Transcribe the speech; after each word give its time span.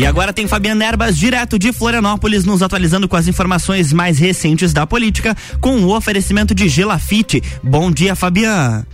E 0.00 0.06
agora 0.06 0.32
tem 0.32 0.48
Fabiana 0.48 0.82
Erbas, 0.82 1.14
direto 1.14 1.58
de 1.58 1.74
Florianópolis, 1.74 2.46
nos 2.46 2.62
atualizando 2.62 3.06
com 3.06 3.16
as 3.16 3.28
informações 3.28 3.92
mais 3.92 4.18
recentes 4.18 4.72
da 4.72 4.86
política, 4.86 5.36
com 5.60 5.76
o 5.82 5.94
oferecimento 5.94 6.54
de 6.54 6.70
Gelafite. 6.70 7.42
Bom 7.62 7.90
dia, 7.90 8.16
Fabiana. 8.16 8.86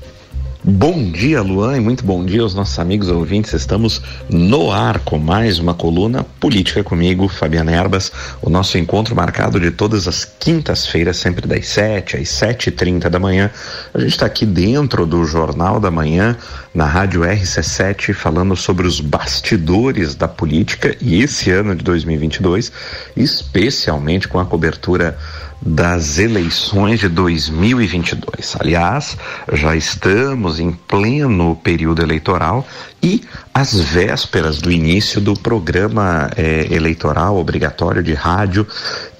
Bom 0.68 1.12
dia, 1.12 1.42
Luan, 1.42 1.76
e 1.76 1.80
muito 1.80 2.04
bom 2.04 2.26
dia 2.26 2.42
aos 2.42 2.52
nossos 2.52 2.76
amigos 2.80 3.08
ouvintes. 3.08 3.52
Estamos 3.52 4.02
no 4.28 4.72
ar 4.72 4.98
com 4.98 5.16
mais 5.16 5.60
uma 5.60 5.74
coluna 5.74 6.24
política 6.40 6.82
comigo, 6.82 7.28
Fabiana 7.28 7.70
Erbas. 7.70 8.10
O 8.42 8.50
nosso 8.50 8.76
encontro 8.76 9.14
marcado 9.14 9.60
de 9.60 9.70
todas 9.70 10.08
as 10.08 10.24
quintas-feiras, 10.24 11.18
sempre 11.18 11.46
das 11.46 11.68
7 11.68 12.16
às 12.16 12.28
7 12.30 12.66
e 12.66 12.72
30 12.72 13.08
da 13.08 13.20
manhã. 13.20 13.48
A 13.94 14.00
gente 14.00 14.10
está 14.10 14.26
aqui 14.26 14.44
dentro 14.44 15.06
do 15.06 15.24
Jornal 15.24 15.78
da 15.78 15.88
Manhã, 15.88 16.36
na 16.74 16.84
Rádio 16.84 17.20
RC7, 17.20 18.12
falando 18.12 18.56
sobre 18.56 18.88
os 18.88 19.00
bastidores 19.00 20.16
da 20.16 20.26
política 20.26 20.96
e 21.00 21.22
esse 21.22 21.48
ano 21.48 21.76
de 21.76 21.84
2022, 21.84 22.72
especialmente 23.16 24.26
com 24.26 24.40
a 24.40 24.44
cobertura 24.44 25.16
das 25.60 26.18
eleições 26.18 27.00
de 27.00 27.08
2022. 27.08 28.56
Aliás, 28.60 29.16
já 29.52 29.74
estamos 29.74 30.60
em 30.60 30.70
pleno 30.72 31.56
período 31.56 32.02
eleitoral 32.02 32.66
e 33.02 33.24
às 33.52 33.78
vésperas 33.78 34.60
do 34.60 34.70
início 34.70 35.20
do 35.20 35.34
programa 35.34 36.30
eh, 36.36 36.66
eleitoral 36.70 37.36
obrigatório 37.36 38.02
de 38.02 38.14
rádio 38.14 38.66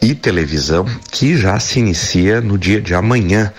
e 0.00 0.14
televisão, 0.14 0.84
que 1.10 1.36
já 1.36 1.58
se 1.58 1.80
inicia 1.80 2.40
no 2.40 2.58
dia 2.58 2.80
de 2.80 2.94
amanhã 2.94 3.52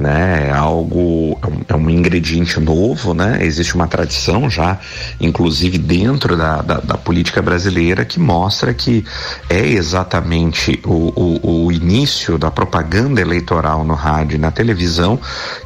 né? 0.00 0.48
É 0.48 0.52
algo, 0.52 1.38
é 1.42 1.46
um, 1.46 1.60
é 1.68 1.76
um, 1.76 1.90
ingrediente 1.90 2.58
novo, 2.58 3.14
né? 3.14 3.38
Existe 3.42 3.74
uma 3.74 3.86
tradição 3.86 4.48
já, 4.48 4.78
inclusive 5.20 5.78
dentro 5.78 6.36
da, 6.36 6.62
da, 6.62 6.80
da 6.80 6.98
política 6.98 7.42
brasileira, 7.42 8.04
que 8.04 8.18
mostra 8.18 8.72
que 8.72 9.04
é 9.48 9.66
exatamente 9.66 10.80
o, 10.84 11.12
o, 11.14 11.66
o, 11.66 11.72
início 11.72 12.38
da 12.38 12.50
propaganda 12.50 13.20
eleitoral 13.20 13.84
no 13.84 13.94
rádio 13.94 14.36
e 14.36 14.38
na 14.38 14.50
televisão 14.50 15.20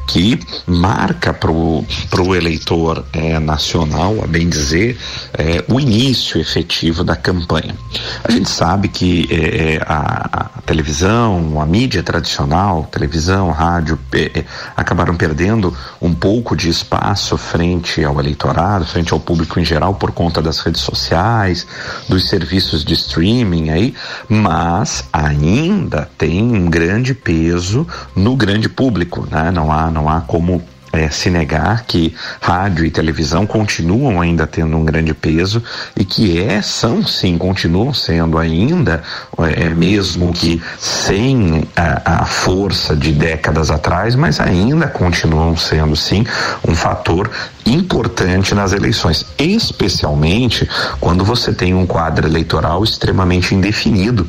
que 0.07 0.39
marca 0.67 1.33
para 1.33 1.51
o 1.51 2.35
eleitor 2.35 3.05
é, 3.13 3.39
nacional, 3.39 4.23
a 4.23 4.27
bem 4.27 4.47
dizer, 4.47 4.97
é, 5.33 5.63
o 5.67 5.79
início 5.79 6.39
efetivo 6.39 7.03
da 7.03 7.15
campanha. 7.15 7.75
A 8.23 8.31
gente 8.31 8.49
sabe 8.49 8.87
que 8.87 9.27
é, 9.31 9.75
é 9.75 9.81
a, 9.85 10.55
a 10.57 10.61
televisão, 10.61 11.61
a 11.61 11.65
mídia 11.65 12.03
tradicional, 12.03 12.87
televisão, 12.91 13.51
rádio, 13.51 13.99
é, 14.11 14.39
é, 14.39 14.45
acabaram 14.75 15.15
perdendo 15.15 15.75
um 16.01 16.13
pouco 16.13 16.55
de 16.55 16.69
espaço 16.69 17.37
frente 17.37 18.03
ao 18.03 18.19
eleitorado, 18.19 18.85
frente 18.85 19.13
ao 19.13 19.19
público 19.19 19.59
em 19.59 19.65
geral, 19.65 19.95
por 19.95 20.11
conta 20.11 20.41
das 20.41 20.59
redes 20.59 20.81
sociais, 20.81 21.67
dos 22.07 22.27
serviços 22.29 22.83
de 22.83 22.93
streaming 22.93 23.69
aí, 23.69 23.93
mas 24.29 25.05
ainda 25.11 26.09
tem 26.17 26.41
um 26.43 26.69
grande 26.69 27.13
peso 27.13 27.87
no 28.15 28.35
grande 28.35 28.69
público, 28.69 29.27
né? 29.29 29.51
Não 29.51 29.71
há, 29.71 29.89
não 29.95 30.09
há 30.09 30.19
como 30.19 30.61
é, 30.95 31.09
se 31.09 31.29
negar 31.29 31.83
que 31.85 32.15
rádio 32.41 32.85
e 32.85 32.91
televisão 32.91 33.45
continuam 33.45 34.21
ainda 34.21 34.47
tendo 34.47 34.75
um 34.77 34.85
grande 34.85 35.13
peso 35.13 35.61
e 35.95 36.05
que 36.05 36.41
é, 36.41 36.61
são 36.61 37.05
sim, 37.05 37.37
continuam 37.37 37.93
sendo 37.93 38.37
ainda, 38.37 39.03
é, 39.39 39.69
mesmo 39.69 40.31
que 40.33 40.61
sem 40.77 41.63
a, 41.75 42.21
a 42.21 42.25
força 42.25 42.95
de 42.95 43.11
décadas 43.11 43.69
atrás, 43.69 44.15
mas 44.15 44.39
ainda 44.39 44.87
continuam 44.87 45.55
sendo 45.57 45.95
sim 45.95 46.25
um 46.67 46.75
fator 46.75 47.29
importante 47.65 48.53
nas 48.53 48.73
eleições, 48.73 49.25
especialmente 49.39 50.69
quando 50.99 51.25
você 51.25 51.51
tem 51.51 51.73
um 51.73 51.85
quadro 51.85 52.27
eleitoral 52.27 52.83
extremamente 52.83 53.55
indefinido, 53.55 54.27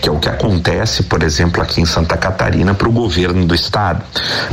que 0.00 0.08
é 0.08 0.12
o 0.12 0.18
que 0.18 0.28
acontece, 0.28 1.02
por 1.02 1.22
exemplo, 1.22 1.60
aqui 1.60 1.80
em 1.80 1.86
Santa 1.86 2.16
Catarina 2.16 2.74
para 2.74 2.88
o 2.88 2.92
governo 2.92 3.44
do 3.44 3.54
estado. 3.54 4.04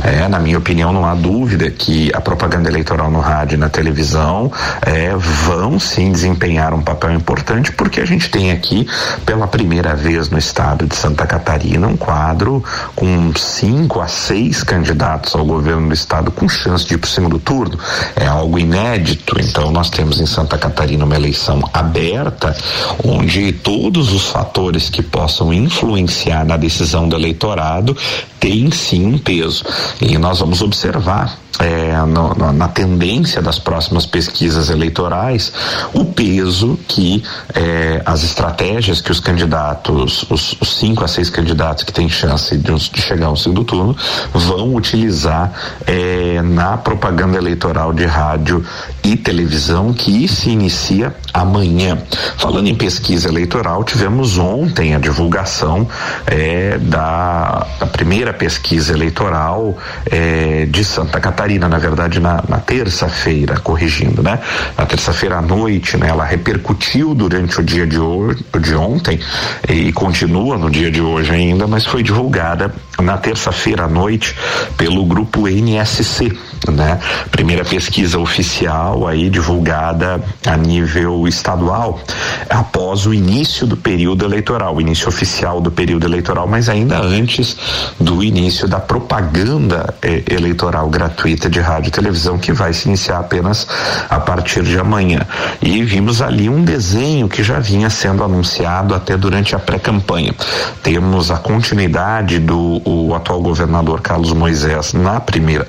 É, 0.02 0.26
na 0.26 0.40
minha 0.40 0.58
opinião, 0.58 0.92
não 0.92 1.06
há 1.06 1.14
dúvida 1.14 1.53
que 1.70 2.10
a 2.14 2.20
propaganda 2.20 2.68
eleitoral 2.68 3.10
no 3.10 3.20
rádio 3.20 3.56
e 3.56 3.58
na 3.58 3.68
televisão 3.68 4.50
é, 4.82 5.14
vão 5.16 5.78
sim 5.78 6.12
desempenhar 6.12 6.74
um 6.74 6.82
papel 6.82 7.12
importante, 7.12 7.72
porque 7.72 8.00
a 8.00 8.04
gente 8.04 8.28
tem 8.28 8.50
aqui, 8.50 8.86
pela 9.24 9.46
primeira 9.46 9.94
vez 9.94 10.28
no 10.30 10.38
estado 10.38 10.86
de 10.86 10.96
Santa 10.96 11.26
Catarina, 11.26 11.86
um 11.86 11.96
quadro 11.96 12.62
com 12.94 13.32
cinco 13.36 14.00
a 14.00 14.08
seis 14.08 14.62
candidatos 14.62 15.34
ao 15.34 15.44
governo 15.44 15.88
do 15.88 15.94
estado 15.94 16.30
com 16.30 16.48
chance 16.48 16.86
de 16.86 16.94
ir 16.94 16.98
para 16.98 17.08
o 17.08 17.10
segundo 17.10 17.38
turno. 17.38 17.78
É 18.16 18.26
algo 18.26 18.58
inédito. 18.58 19.36
Então, 19.40 19.70
nós 19.70 19.90
temos 19.90 20.20
em 20.20 20.26
Santa 20.26 20.58
Catarina 20.58 21.04
uma 21.04 21.14
eleição 21.14 21.62
aberta, 21.72 22.56
onde 23.04 23.52
todos 23.52 24.12
os 24.12 24.28
fatores 24.28 24.88
que 24.88 25.02
possam 25.02 25.52
influenciar 25.52 26.44
na 26.44 26.56
decisão 26.56 27.08
do 27.08 27.16
eleitorado 27.16 27.96
têm 28.40 28.70
sim 28.70 29.06
um 29.06 29.18
peso. 29.18 29.64
E 30.00 30.18
nós 30.18 30.40
vamos 30.40 30.60
observar 30.60 31.43
é, 31.60 31.96
no, 32.06 32.34
no, 32.34 32.52
na 32.52 32.68
tendência 32.68 33.40
das 33.40 33.58
próximas 33.58 34.06
pesquisas 34.06 34.70
eleitorais 34.70 35.52
o 35.92 36.04
peso 36.04 36.78
que 36.88 37.22
é, 37.54 38.02
as 38.04 38.22
estratégias 38.22 39.00
que 39.00 39.10
os 39.10 39.20
candidatos, 39.20 40.24
os, 40.30 40.56
os, 40.60 40.76
cinco 40.76 41.04
a 41.04 41.08
seis 41.08 41.30
candidatos 41.30 41.84
que 41.84 41.92
têm 41.92 42.08
chance 42.08 42.56
de, 42.56 42.74
de 42.74 43.00
chegar 43.00 43.26
ao 43.26 43.36
segundo 43.36 43.64
turno, 43.64 43.96
vão 44.32 44.74
utilizar 44.74 45.52
é, 45.86 46.42
na 46.42 46.76
propaganda 46.76 47.36
eleitoral 47.36 47.92
de 47.92 48.04
rádio 48.04 48.64
e 49.02 49.16
televisão 49.16 49.92
que 49.92 50.26
se 50.26 50.50
inicia 50.50 51.14
amanhã. 51.32 51.98
Falando 52.36 52.68
em 52.68 52.74
pesquisa 52.74 53.28
eleitoral, 53.28 53.84
tivemos 53.84 54.38
ontem 54.38 54.94
a 54.94 54.98
divulgação 54.98 55.86
é, 56.26 56.78
da, 56.78 57.66
da, 57.78 57.86
primeira 57.86 58.32
pesquisa 58.32 58.92
eleitoral 58.92 59.76
é, 60.10 60.66
de 60.66 60.84
Santa 60.84 61.20
Catarina, 61.20 61.43
na 61.68 61.78
verdade 61.78 62.20
na, 62.20 62.42
na 62.48 62.58
terça-feira, 62.58 63.60
corrigindo, 63.60 64.22
né? 64.22 64.40
Na 64.76 64.86
terça-feira 64.86 65.38
à 65.38 65.42
noite, 65.42 65.96
né? 65.96 66.08
Ela 66.08 66.24
repercutiu 66.24 67.14
durante 67.14 67.60
o 67.60 67.62
dia 67.62 67.86
de 67.86 67.98
hoje, 67.98 68.44
de 68.60 68.74
ontem 68.74 69.20
e 69.68 69.92
continua 69.92 70.56
no 70.56 70.70
dia 70.70 70.90
de 70.90 71.00
hoje 71.00 71.32
ainda, 71.32 71.66
mas 71.66 71.86
foi 71.86 72.02
divulgada 72.02 72.74
na 73.00 73.18
terça-feira 73.18 73.84
à 73.84 73.88
noite 73.88 74.36
pelo 74.76 75.04
grupo 75.04 75.46
NSC, 75.48 76.32
né? 76.72 76.98
Primeira 77.30 77.64
pesquisa 77.64 78.18
oficial 78.18 79.06
aí 79.06 79.28
divulgada 79.28 80.22
a 80.46 80.56
nível 80.56 81.26
estadual 81.26 82.00
após 82.48 83.06
o 83.06 83.14
início 83.14 83.66
do 83.66 83.76
período 83.76 84.24
eleitoral, 84.24 84.76
o 84.76 84.80
início 84.80 85.08
oficial 85.08 85.60
do 85.60 85.70
período 85.70 86.06
eleitoral, 86.06 86.46
mas 86.46 86.68
ainda 86.68 86.98
antes 87.00 87.56
do 87.98 88.22
início 88.22 88.68
da 88.68 88.80
propaganda 88.80 89.94
eh, 90.02 90.22
eleitoral 90.30 90.88
gratuita 90.88 91.48
de 91.48 91.60
rádio 91.60 91.88
e 91.88 91.92
televisão 91.92 92.38
que 92.38 92.52
vai 92.52 92.72
se 92.72 92.88
iniciar 92.88 93.18
apenas 93.18 93.66
a 94.08 94.18
partir 94.20 94.62
de 94.62 94.78
amanhã. 94.78 95.20
E 95.60 95.82
vimos 95.82 96.22
ali 96.22 96.48
um 96.48 96.64
desenho 96.64 97.28
que 97.28 97.42
já 97.42 97.58
vinha 97.58 97.90
sendo 97.90 98.22
anunciado 98.22 98.94
até 98.94 99.16
durante 99.16 99.54
a 99.54 99.58
pré-campanha. 99.58 100.34
Temos 100.82 101.30
a 101.30 101.36
continuidade 101.36 102.38
do 102.38 103.12
atual 103.14 103.40
governador 103.40 104.00
Carlos 104.00 104.32
Moisés 104.32 104.92
na 104.92 105.20
primeira 105.20 105.66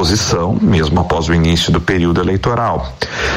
posição, 0.00 0.56
mesmo 0.62 0.98
após 0.98 1.28
o 1.28 1.34
início 1.34 1.70
do 1.70 1.78
período 1.78 2.22
eleitoral. 2.22 2.90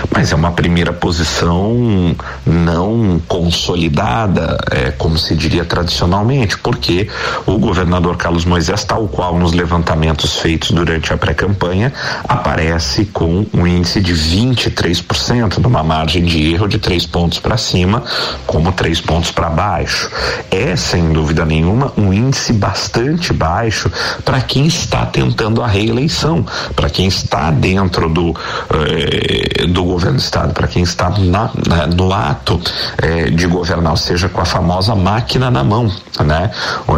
Mas 0.10 0.32
é 0.32 0.36
uma 0.36 0.54
primeira 0.54 0.94
posição 0.94 2.16
não 2.46 3.22
consolidada, 3.28 4.58
é, 4.72 4.92
como 4.92 5.18
se 5.18 5.36
diria 5.36 5.66
tradicionalmente, 5.66 6.58
porque 6.58 7.10
o 7.46 7.58
governador 7.58 8.16
Carlos 8.16 8.46
Moisés, 8.46 8.86
tal 8.86 9.10
qual 9.10 9.38
nos 9.38 9.52
levantamentos 9.52 10.38
feitos 10.38 10.72
durante 10.72 11.12
a 11.12 11.18
pré-campanha, 11.18 11.92
aparece 12.30 13.04
com 13.08 13.46
um 13.54 13.68
índice 13.68 14.00
de 14.00 14.14
23%, 14.14 15.58
numa 15.58 15.84
margem 15.84 16.24
de 16.24 16.54
erro 16.54 16.70
de 16.70 16.80
três 16.80 17.06
pontos 17.06 17.40
para 17.40 17.58
cima, 17.58 18.04
como 18.48 18.72
três 18.72 19.02
pontos 19.02 19.32
para 19.32 19.50
baixo. 19.50 20.10
É, 20.50 20.78
sem 20.78 21.12
dúvida 21.12 21.44
nenhuma, 21.44 21.92
um 21.98 22.14
índice 22.14 22.54
bastante 22.54 23.34
baixo 23.34 23.92
para 24.24 24.40
quem 24.40 24.66
está 24.66 25.06
tentando 25.06 25.62
a 25.62 25.68
reeleição 25.68 26.46
para 26.76 26.90
quem 26.90 27.08
está 27.08 27.52
dentro 27.52 28.10
do, 28.10 28.36
eh, 28.72 29.66
do 29.68 29.84
governo 29.84 30.18
do 30.18 30.22
Estado, 30.22 30.54
para 30.54 30.68
quem 30.68 30.84
está 30.84 31.10
na, 31.10 31.50
na, 31.68 31.88
no 31.88 32.14
ato 32.14 32.60
eh, 32.98 33.30
de 33.30 33.48
governar, 33.48 33.92
ou 33.92 33.98
seja, 33.98 34.30
com 34.30 34.42
a 34.42 34.46
famosa 34.46 34.96
máquina 34.96 35.50
na 35.50 35.64
mão. 35.64 35.92
Né? 36.24 36.52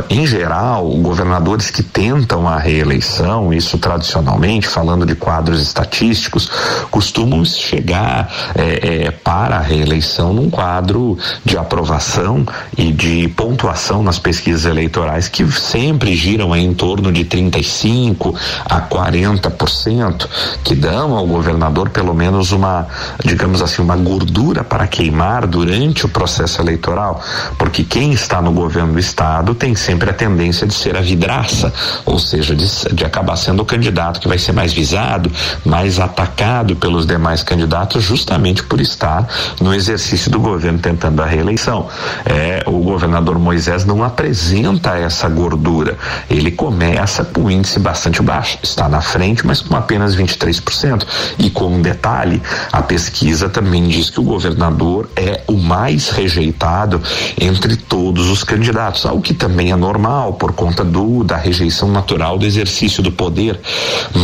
Em 0.10 0.26
geral, 0.26 0.88
governadores 0.98 1.70
que 1.70 1.82
tentam 1.82 2.48
a 2.48 2.58
reeleição, 2.58 3.54
isso 3.54 3.78
tradicionalmente, 3.78 4.68
falando 4.68 5.06
de 5.06 5.16
quadros 5.16 5.62
estatísticos, 5.62 6.50
costumam 6.92 7.44
chegar 7.46 8.32
eh, 8.56 9.12
para 9.24 9.58
a 9.58 9.62
reeleição 9.62 10.34
num 10.34 10.50
quadro 10.50 11.18
de 11.44 11.58
aprovação 11.58 12.46
e 12.78 12.92
de 12.92 13.28
pontuação 13.30 14.04
nas 14.04 14.20
pesquisas 14.20 14.66
eleitorais 14.66 15.28
que 15.28 15.46
sempre 15.52 16.16
giram 16.16 16.56
em 16.56 16.74
torno 16.74 17.12
de 17.12 17.24
35 17.24 18.36
a 18.66 18.82
40 18.82 19.45
30%, 19.50 20.28
que 20.64 20.76
dão 20.76 21.16
ao 21.16 21.26
governador 21.28 21.90
pelo 21.90 22.14
menos 22.14 22.52
uma, 22.52 22.88
digamos 23.24 23.62
assim, 23.62 23.82
uma 23.82 23.96
gordura 23.96 24.64
para 24.64 24.88
queimar 24.88 25.46
durante 25.48 26.06
o 26.06 26.10
processo 26.10 26.62
eleitoral, 26.62 27.22
porque 27.58 27.84
quem 27.84 28.12
está 28.12 28.42
no 28.42 28.52
governo 28.52 28.94
do 28.94 29.00
estado 29.00 29.54
tem 29.54 29.76
sempre 29.76 30.10
a 30.10 30.14
tendência 30.14 30.68
de 30.68 30.74
ser 30.74 30.96
a 30.98 31.02
vidraça, 31.02 31.74
ou 32.06 32.20
seja, 32.20 32.56
de, 32.56 32.66
de 32.94 33.06
acabar 33.06 33.36
sendo 33.36 33.62
o 33.62 33.66
candidato 33.66 34.20
que 34.20 34.28
vai 34.28 34.38
ser 34.38 34.52
mais 34.52 34.74
visado, 34.74 35.32
mais 35.64 36.00
atacado 36.00 36.76
pelos 36.76 37.06
demais 37.06 37.44
candidatos, 37.44 38.04
justamente 38.04 38.64
por 38.64 38.82
estar 38.82 39.28
no 39.60 39.74
exercício 39.74 40.32
do 40.32 40.40
governo 40.40 40.80
tentando 40.80 41.22
a 41.22 41.26
reeleição. 41.26 41.88
É, 42.26 42.64
o 42.66 42.80
governador 42.80 43.38
Moisés 43.40 43.86
não 43.86 44.04
apresenta 44.04 44.98
essa 44.98 45.28
gordura. 45.30 45.98
Ele 46.30 46.52
começa 46.52 47.24
com 47.24 47.46
um 47.46 47.52
índice 47.52 47.80
bastante 47.80 48.22
baixo, 48.22 48.58
está 48.64 48.90
na 48.90 49.02
frente, 49.02 49.35
mas 49.44 49.62
com 49.62 49.76
apenas 49.76 50.16
23%. 50.16 51.06
E 51.40 51.50
com 51.50 51.68
um 51.68 51.82
detalhe, 51.82 52.42
a 52.72 52.82
pesquisa 52.82 53.50
também 53.50 53.88
diz 53.88 54.10
que 54.10 54.20
o 54.20 54.24
governador 54.24 55.10
é 55.16 55.44
o 55.48 55.58
mais 55.58 56.10
rejeitado 56.10 57.02
entre 57.40 57.76
todos 57.76 58.30
os 58.30 58.44
candidatos, 58.44 59.06
algo 59.06 59.22
que 59.22 59.34
também 59.34 59.72
é 59.72 59.76
normal 59.76 60.34
por 60.34 60.54
conta 60.54 60.84
do 60.84 61.24
da 61.24 61.38
rejeição 61.38 61.90
natural 61.92 62.38
do 62.38 62.46
exercício 62.46 63.02
do 63.02 63.12
poder, 63.12 63.60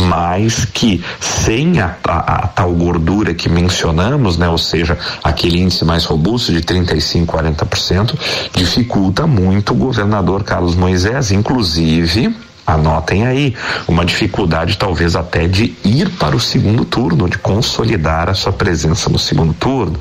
mas 0.08 0.64
que 0.64 1.02
sem 1.20 1.80
a, 1.80 1.96
a, 2.04 2.44
a 2.44 2.46
tal 2.48 2.72
gordura 2.72 3.34
que 3.34 3.48
mencionamos, 3.48 4.36
né, 4.36 4.48
ou 4.48 4.58
seja, 4.58 4.98
aquele 5.22 5.60
índice 5.60 5.84
mais 5.84 6.04
robusto 6.04 6.52
de 6.52 6.60
35, 6.60 7.36
40%, 7.36 8.14
dificulta 8.54 9.26
muito 9.26 9.72
o 9.72 9.76
governador 9.76 10.44
Carlos 10.44 10.74
Moisés, 10.74 11.30
inclusive 11.30 12.34
Anotem 12.72 13.26
aí, 13.26 13.54
uma 13.86 14.02
dificuldade 14.02 14.78
talvez 14.78 15.14
até 15.14 15.46
de 15.46 15.74
ir 15.84 16.08
para 16.10 16.34
o 16.34 16.40
segundo 16.40 16.86
turno, 16.86 17.28
de 17.28 17.36
consolidar 17.36 18.30
a 18.30 18.34
sua 18.34 18.52
presença 18.52 19.10
no 19.10 19.18
segundo 19.18 19.52
turno. 19.52 19.98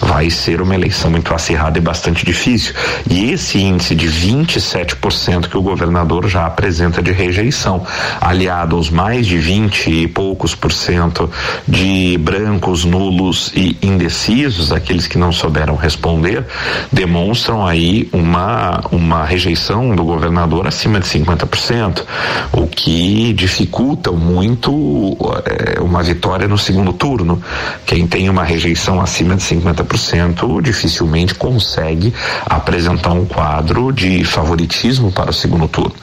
Vai 0.00 0.28
ser 0.28 0.60
uma 0.60 0.74
eleição 0.74 1.10
muito 1.10 1.32
acirrada 1.32 1.78
e 1.78 1.80
bastante 1.80 2.26
difícil. 2.26 2.74
E 3.08 3.30
esse 3.30 3.60
índice 3.60 3.94
de 3.94 4.08
27% 4.08 5.48
que 5.48 5.56
o 5.56 5.62
governador 5.62 6.26
já 6.28 6.44
apresenta 6.44 7.00
de 7.00 7.12
rejeição, 7.12 7.86
aliado 8.20 8.74
aos 8.74 8.90
mais 8.90 9.24
de 9.24 9.38
20 9.38 9.88
e 9.88 10.08
poucos 10.08 10.56
por 10.56 10.72
cento 10.72 11.30
de 11.68 12.18
brancos, 12.18 12.84
nulos 12.84 13.52
e 13.54 13.76
indecisos, 13.80 14.72
aqueles 14.72 15.06
que 15.06 15.18
não 15.18 15.30
souberam 15.30 15.76
responder, 15.76 16.44
demonstram 16.90 17.64
aí 17.64 18.08
uma, 18.12 18.80
uma 18.90 19.24
rejeição 19.24 19.94
do 19.94 20.02
governador 20.02 20.66
acima 20.66 20.98
de 20.98 21.06
50% 21.06 22.07
o 22.52 22.66
que 22.66 23.32
dificulta 23.32 24.10
muito 24.10 25.16
é, 25.44 25.80
uma 25.80 26.02
vitória 26.02 26.48
no 26.48 26.58
segundo 26.58 26.92
turno. 26.92 27.42
Quem 27.86 28.06
tem 28.06 28.28
uma 28.28 28.44
rejeição 28.44 29.00
acima 29.00 29.36
de 29.36 29.42
50% 29.42 30.62
dificilmente 30.62 31.34
consegue 31.34 32.12
apresentar 32.46 33.12
um 33.12 33.24
quadro 33.24 33.92
de 33.92 34.24
favoritismo 34.24 35.10
para 35.12 35.30
o 35.30 35.32
segundo 35.32 35.68
turno. 35.68 35.94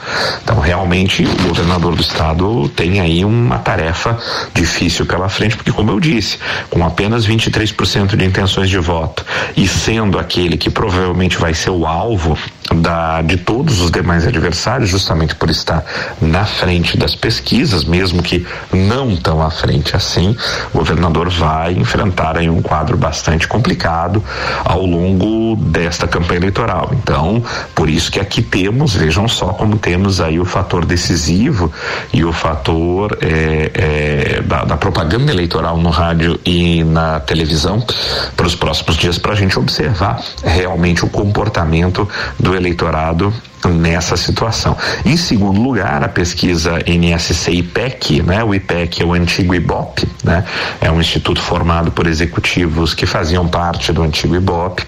Então, 0.44 0.60
realmente, 0.60 1.24
o 1.24 1.48
governador 1.48 1.96
do 1.96 2.02
estado 2.02 2.70
tem 2.70 3.00
aí 3.00 3.24
uma 3.26 3.58
tarefa 3.60 4.18
difícil 4.54 5.06
pela 5.06 5.30
frente, 5.30 5.56
porque, 5.56 5.72
como 5.72 5.92
eu 5.92 6.00
disse, 6.00 6.38
com 6.70 6.86
apenas 6.86 7.28
23% 7.28 8.16
de 8.16 8.26
intenções 8.26 8.70
de 8.70 8.78
voto 8.78 9.26
e 9.56 9.68
sendo 9.68 10.18
aquele 10.20 10.58
que 10.58 10.70
provavelmente 10.70 11.38
vai 11.38 11.54
ser 11.54 11.70
o 11.70 11.86
alvo 11.86 12.38
da, 12.74 13.22
de 13.22 13.38
todos 13.38 13.82
os 13.82 13.92
demais 13.92 14.26
adversários, 14.26 14.90
justamente 14.90 15.36
por 15.36 15.50
estar 15.50 15.84
na 16.22 16.46
frente 16.46 16.98
das 16.98 17.16
pesquisas, 17.16 17.84
mesmo 17.84 18.24
que 18.24 18.46
não 18.74 19.16
tão 19.16 19.42
à 19.42 19.52
frente 19.52 19.96
assim, 19.96 20.36
o 20.74 20.80
governador 20.80 21.30
vai 21.30 21.74
enfrentar 21.74 22.38
aí 22.38 22.50
um 22.50 22.62
quadro 22.62 22.98
bastante 22.98 23.48
complicado 23.48 24.24
ao 24.64 24.86
longo 24.86 25.56
desta 25.56 26.08
campanha 26.08 26.40
eleitoral. 26.40 26.90
Então, 26.94 27.44
por 27.74 27.90
isso 27.90 28.12
que 28.12 28.20
aqui 28.20 28.42
temos, 28.42 28.96
vejam 28.96 29.28
só 29.28 29.48
como 29.48 29.78
temos 29.78 30.20
aí 30.20 30.40
o 30.40 30.46
fator 30.46 30.86
decisivo 30.86 31.72
e 32.12 32.24
o 32.24 32.34
fator 32.34 33.18
é, 33.22 33.72
é, 33.74 34.42
da, 34.42 34.64
da 34.64 34.78
propaganda 34.78 35.32
eleitoral 35.32 35.78
no 35.78 35.90
rádio 35.90 36.40
e 36.46 36.84
na 36.84 37.20
televisão 37.20 37.84
para 38.36 38.48
os 38.48 38.56
próximos 38.56 38.98
dias 38.98 39.18
para 39.18 39.34
a 39.34 39.36
gente 39.36 39.58
observar 39.60 40.22
realmente 40.44 41.06
o 41.06 41.10
comportamento 41.10 42.08
do 42.40 42.55
eleitorado 42.56 43.34
nessa 43.66 44.16
situação. 44.16 44.78
Em 45.06 45.18
segundo 45.18 45.62
lugar, 45.62 46.04
a 46.04 46.10
pesquisa 46.10 46.80
NSC 46.86 47.52
IPEC, 47.52 48.22
né? 48.22 48.44
O 48.44 48.54
IPEC 48.54 49.02
é 49.02 49.06
o 49.06 49.14
antigo 49.14 49.56
IBOP, 49.56 50.08
né? 50.24 50.46
É 50.80 50.92
um 50.92 51.00
instituto 51.00 51.42
formado 51.42 51.92
por 51.92 52.08
executivos 52.08 52.94
que 52.94 53.06
faziam 53.06 53.48
parte 53.48 53.92
do 53.92 54.04
antigo 54.04 54.36
IBOP. 54.36 54.84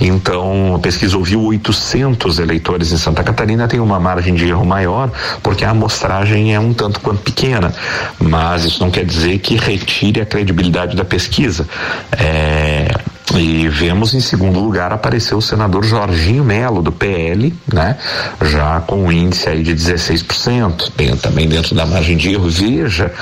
Então, 0.00 0.74
a 0.74 0.78
pesquisa 0.78 1.16
ouviu 1.16 1.40
800 1.42 2.38
eleitores 2.38 2.92
em 2.92 2.96
Santa 2.96 3.22
Catarina, 3.22 3.68
tem 3.68 3.80
uma 3.80 3.98
margem 3.98 4.34
de 4.34 4.48
erro 4.48 4.64
maior, 4.64 5.10
porque 5.42 5.64
a 5.64 5.70
amostragem 5.70 6.54
é 6.54 6.60
um 6.60 6.74
tanto 6.74 7.00
quanto 7.00 7.22
pequena, 7.22 7.72
mas 8.18 8.64
isso 8.64 8.80
não 8.80 8.90
quer 8.90 9.04
dizer 9.04 9.38
que 9.38 9.56
retire 9.56 10.20
a 10.20 10.26
credibilidade 10.26 10.96
da 10.96 11.04
pesquisa. 11.04 11.66
É, 12.12 12.88
e 13.38 13.68
vemos 13.68 14.14
em 14.14 14.20
segundo 14.20 14.60
lugar 14.60 14.92
aparecer 14.92 15.34
o 15.34 15.40
senador 15.40 15.84
Jorginho 15.84 16.44
Melo, 16.44 16.82
do 16.82 16.92
PL, 16.92 17.54
né? 17.72 17.96
Já 18.42 18.80
com 18.80 19.04
um 19.04 19.12
índice 19.12 19.48
aí 19.48 19.62
de 19.62 19.74
16%, 19.74 20.92
dentro, 20.96 21.18
também 21.18 21.48
dentro 21.48 21.74
da 21.74 21.84
margem 21.84 22.16
de 22.16 22.32
erro. 22.32 22.48
Veja 22.48 23.12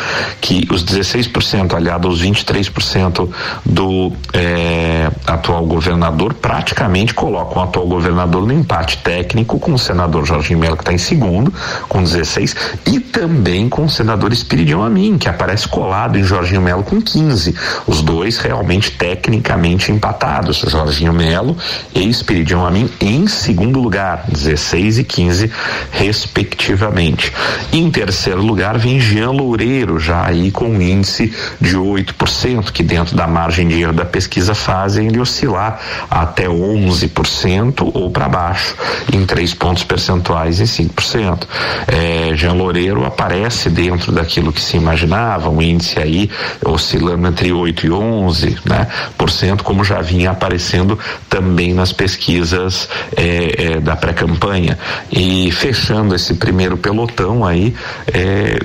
que 0.40 0.66
os 0.70 0.84
16% 0.84 1.74
aliado 1.74 2.08
aos 2.08 2.22
23% 2.22 3.28
do 3.64 4.12
é, 4.32 5.10
atual 5.26 5.64
governador 5.66 6.34
praticamente 6.34 7.14
colocam 7.14 7.62
o 7.62 7.64
atual 7.64 7.86
governador 7.86 8.46
no 8.46 8.52
empate 8.52 8.98
técnico 8.98 9.58
com 9.58 9.74
o 9.74 9.78
senador 9.78 10.24
Jorginho 10.24 10.58
Melo, 10.58 10.76
que 10.76 10.82
está 10.82 10.92
em 10.92 10.98
segundo, 10.98 11.52
com 11.88 12.02
16, 12.02 12.56
e 12.86 13.00
também 13.00 13.68
com 13.68 13.84
o 13.84 13.90
senador 13.90 14.32
Espiridião 14.32 14.82
Amin, 14.82 15.18
que 15.18 15.28
aparece 15.28 15.68
colado 15.68 16.18
em 16.18 16.22
Jorginho 16.22 16.60
Melo 16.60 16.82
com 16.82 17.00
15. 17.00 17.54
Os 17.86 18.02
dois 18.02 18.38
realmente 18.38 18.90
tecnicamente 18.92 19.90
empatados, 20.04 20.58
Jorginho 20.68 21.14
Melo 21.14 21.56
e 21.94 22.06
Espiridião 22.06 22.66
Amin 22.66 22.90
em 23.00 23.26
segundo 23.26 23.80
lugar, 23.80 24.24
16 24.28 24.98
e 24.98 25.04
15 25.04 25.50
respectivamente. 25.92 27.32
Em 27.72 27.90
terceiro 27.90 28.42
lugar 28.42 28.76
vem 28.76 29.00
Jean 29.00 29.30
Loureiro, 29.30 29.98
já 29.98 30.26
aí 30.26 30.50
com 30.50 30.66
um 30.66 30.82
índice 30.82 31.34
de 31.58 31.76
8%, 31.76 32.70
que 32.70 32.82
dentro 32.82 33.16
da 33.16 33.26
margem 33.26 33.66
de 33.66 33.80
erro 33.80 33.94
da 33.94 34.04
pesquisa 34.04 34.54
fazem 34.54 35.06
ele 35.06 35.18
oscilar 35.18 35.80
até 36.10 36.48
11% 36.48 37.90
ou 37.94 38.10
para 38.10 38.28
baixo, 38.28 38.76
em 39.10 39.24
3 39.24 39.54
pontos 39.54 39.84
percentuais 39.84 40.60
em 40.60 40.64
5%. 40.64 41.46
É, 41.86 42.36
Jean 42.36 42.52
Loureiro 42.52 43.06
aparece 43.06 43.70
dentro 43.70 44.12
daquilo 44.12 44.52
que 44.52 44.60
se 44.60 44.76
imaginava, 44.76 45.48
um 45.48 45.62
índice 45.62 45.98
aí 45.98 46.30
oscilando 46.62 47.26
entre 47.26 47.52
8 47.52 47.86
e 47.86 47.90
11, 47.90 48.58
né, 48.66 48.86
por 49.16 49.30
cento, 49.30 49.64
como 49.64 49.82
já 49.84 49.93
vinha 50.00 50.30
aparecendo 50.30 50.98
também 51.28 51.74
nas 51.74 51.92
pesquisas 51.92 52.88
é, 53.16 53.74
é, 53.74 53.80
da 53.80 53.96
pré-campanha. 53.96 54.78
E 55.10 55.50
fechando 55.52 56.14
esse 56.14 56.34
primeiro 56.34 56.76
pelotão 56.76 57.44
aí, 57.44 57.74
é, 58.12 58.58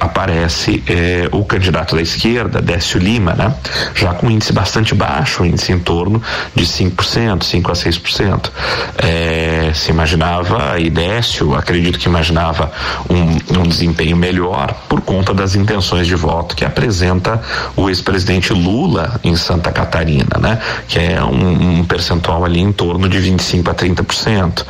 aparece 0.00 0.82
é, 0.86 1.28
o 1.32 1.44
candidato 1.44 1.96
da 1.96 2.02
esquerda, 2.02 2.60
Décio 2.60 3.00
Lima, 3.00 3.34
né? 3.34 3.54
Já 3.94 4.14
com 4.14 4.30
índice 4.30 4.52
bastante 4.52 4.94
baixo, 4.94 5.44
índice 5.44 5.72
em 5.72 5.78
torno 5.78 6.22
de 6.54 6.64
5%, 6.64 7.42
5 7.42 7.70
a 7.70 7.74
6%. 7.74 8.50
É, 8.98 9.70
se 9.74 9.90
imaginava, 9.90 10.78
e 10.78 10.90
Décio, 10.90 11.54
acredito 11.54 11.98
que 11.98 12.08
imaginava 12.08 12.70
um, 13.08 13.60
um 13.60 13.62
desempenho 13.62 14.16
melhor 14.16 14.74
por 14.88 15.00
conta 15.00 15.32
das 15.34 15.54
intenções 15.54 16.06
de 16.06 16.14
voto 16.14 16.56
que 16.56 16.64
apresenta 16.64 17.40
o 17.76 17.88
ex-presidente 17.88 18.52
Lula 18.52 19.20
em 19.22 19.36
Santa 19.36 19.70
Catarina, 19.70 20.38
né? 20.40 20.58
Que 20.86 20.98
é 20.98 21.22
um, 21.22 21.80
um, 21.80 21.84
percentual 21.84 22.44
ali 22.44 22.60
em 22.60 22.72
torno 22.72 23.08
de 23.08 23.18
25 23.18 23.70
a 23.70 23.74
30%. 23.74 24.64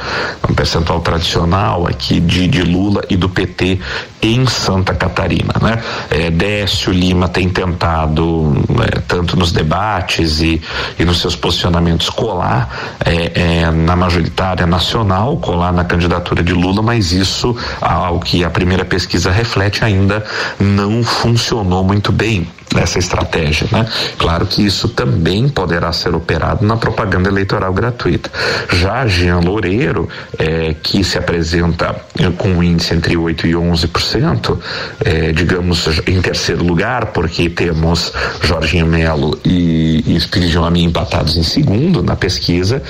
Um 0.48 0.54
percentual 0.54 1.00
tradicional 1.00 1.86
aqui 1.86 2.20
de, 2.20 2.46
de 2.46 2.62
Lula 2.62 3.02
e 3.08 3.16
do 3.16 3.28
PT 3.28 3.78
em 4.20 4.46
Santa 4.46 4.94
Catarina, 4.94 5.54
né? 5.62 5.80
É, 6.10 6.30
Décio 6.30 6.92
Lima 6.92 7.28
tem 7.28 7.48
tentado, 7.48 8.64
é, 8.84 9.00
tanto 9.06 9.36
nos 9.36 9.52
debates 9.52 10.40
e, 10.40 10.60
e 10.98 11.04
nos 11.04 11.20
seus 11.20 11.36
posicionamentos, 11.36 12.10
colar 12.10 12.96
é, 13.04 13.62
é, 13.62 13.70
na 13.70 13.94
majoritária 13.94 14.66
nacional, 14.66 15.36
colar 15.36 15.72
na 15.72 15.84
candidatura 15.84 16.42
de 16.42 16.52
Lula, 16.52 16.82
mas 16.82 17.12
isso, 17.12 17.56
ao 17.80 18.18
que 18.18 18.44
a 18.44 18.50
primeira 18.50 18.84
pesquisa 18.84 19.30
reflete, 19.30 19.84
ainda 19.84 20.24
não 20.58 21.02
funcionou 21.02 21.84
muito 21.84 22.10
bem. 22.10 22.48
Essa 22.78 22.98
estratégia, 22.98 23.66
né? 23.70 23.86
Claro 24.18 24.46
que 24.46 24.64
isso 24.64 24.88
também 24.88 25.48
poderá 25.48 25.92
ser 25.92 26.14
operado 26.14 26.64
na 26.64 26.76
propaganda 26.76 27.28
eleitoral 27.28 27.72
gratuita. 27.72 28.30
Já 28.72 29.06
Jean 29.06 29.40
Loureiro, 29.40 30.08
é, 30.38 30.74
que 30.82 31.02
se 31.04 31.18
apresenta 31.18 31.96
com 32.36 32.48
um 32.48 32.62
índice 32.62 32.94
entre 32.94 33.16
8 33.16 33.46
e 33.46 33.52
11%, 33.52 34.58
é, 35.04 35.32
digamos 35.32 36.00
em 36.06 36.20
terceiro 36.20 36.64
lugar, 36.64 37.06
porque 37.06 37.48
temos 37.48 38.12
Jorginho 38.42 38.86
Melo 38.86 39.38
e, 39.44 40.04
e 40.06 40.16
Espírito 40.16 40.62
Amin 40.64 40.84
empatados 40.84 41.36
em 41.36 41.42
segundo 41.42 42.02
na 42.02 42.16
pesquisa, 42.16 42.82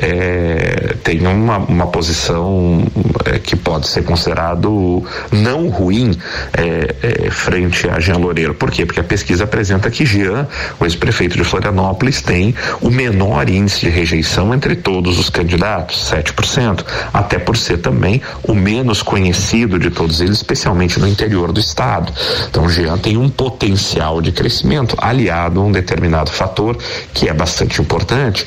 é, 0.00 0.94
tem 1.02 1.26
uma, 1.26 1.58
uma 1.58 1.86
posição 1.86 2.84
é, 3.24 3.38
que 3.38 3.56
pode 3.56 3.88
ser 3.88 4.04
considerado 4.04 5.04
não 5.32 5.68
ruim 5.68 6.16
é, 6.52 7.24
é, 7.26 7.30
frente 7.30 7.88
a 7.88 7.98
Jean 8.00 8.18
Loureiro. 8.18 8.54
Por 8.54 8.70
quê? 8.70 8.86
Porque 8.86 9.00
a 9.00 9.04
pesquisa 9.04 9.35
apresenta 9.40 9.90
que 9.90 10.04
Jean, 10.04 10.46
o 10.78 10.84
ex-prefeito 10.84 11.36
de 11.36 11.44
Florianópolis, 11.44 12.20
tem 12.20 12.54
o 12.80 12.90
menor 12.90 13.48
índice 13.48 13.80
de 13.80 13.88
rejeição 13.88 14.54
entre 14.54 14.76
todos 14.76 15.18
os 15.18 15.30
candidatos, 15.30 16.10
7%, 16.10 16.84
até 17.12 17.38
por 17.38 17.56
ser 17.56 17.78
também 17.78 18.20
o 18.42 18.54
menos 18.54 19.02
conhecido 19.02 19.78
de 19.78 19.90
todos 19.90 20.20
eles, 20.20 20.36
especialmente 20.36 20.98
no 20.98 21.08
interior 21.08 21.52
do 21.52 21.60
estado. 21.60 22.12
Então, 22.48 22.68
Jean 22.68 22.98
tem 22.98 23.16
um 23.16 23.28
potencial 23.28 24.20
de 24.20 24.32
crescimento 24.32 24.96
aliado 24.98 25.60
a 25.60 25.64
um 25.64 25.72
determinado 25.72 26.30
fator 26.30 26.76
que 27.12 27.28
é 27.28 27.32
bastante 27.32 27.80
importante 27.80 28.46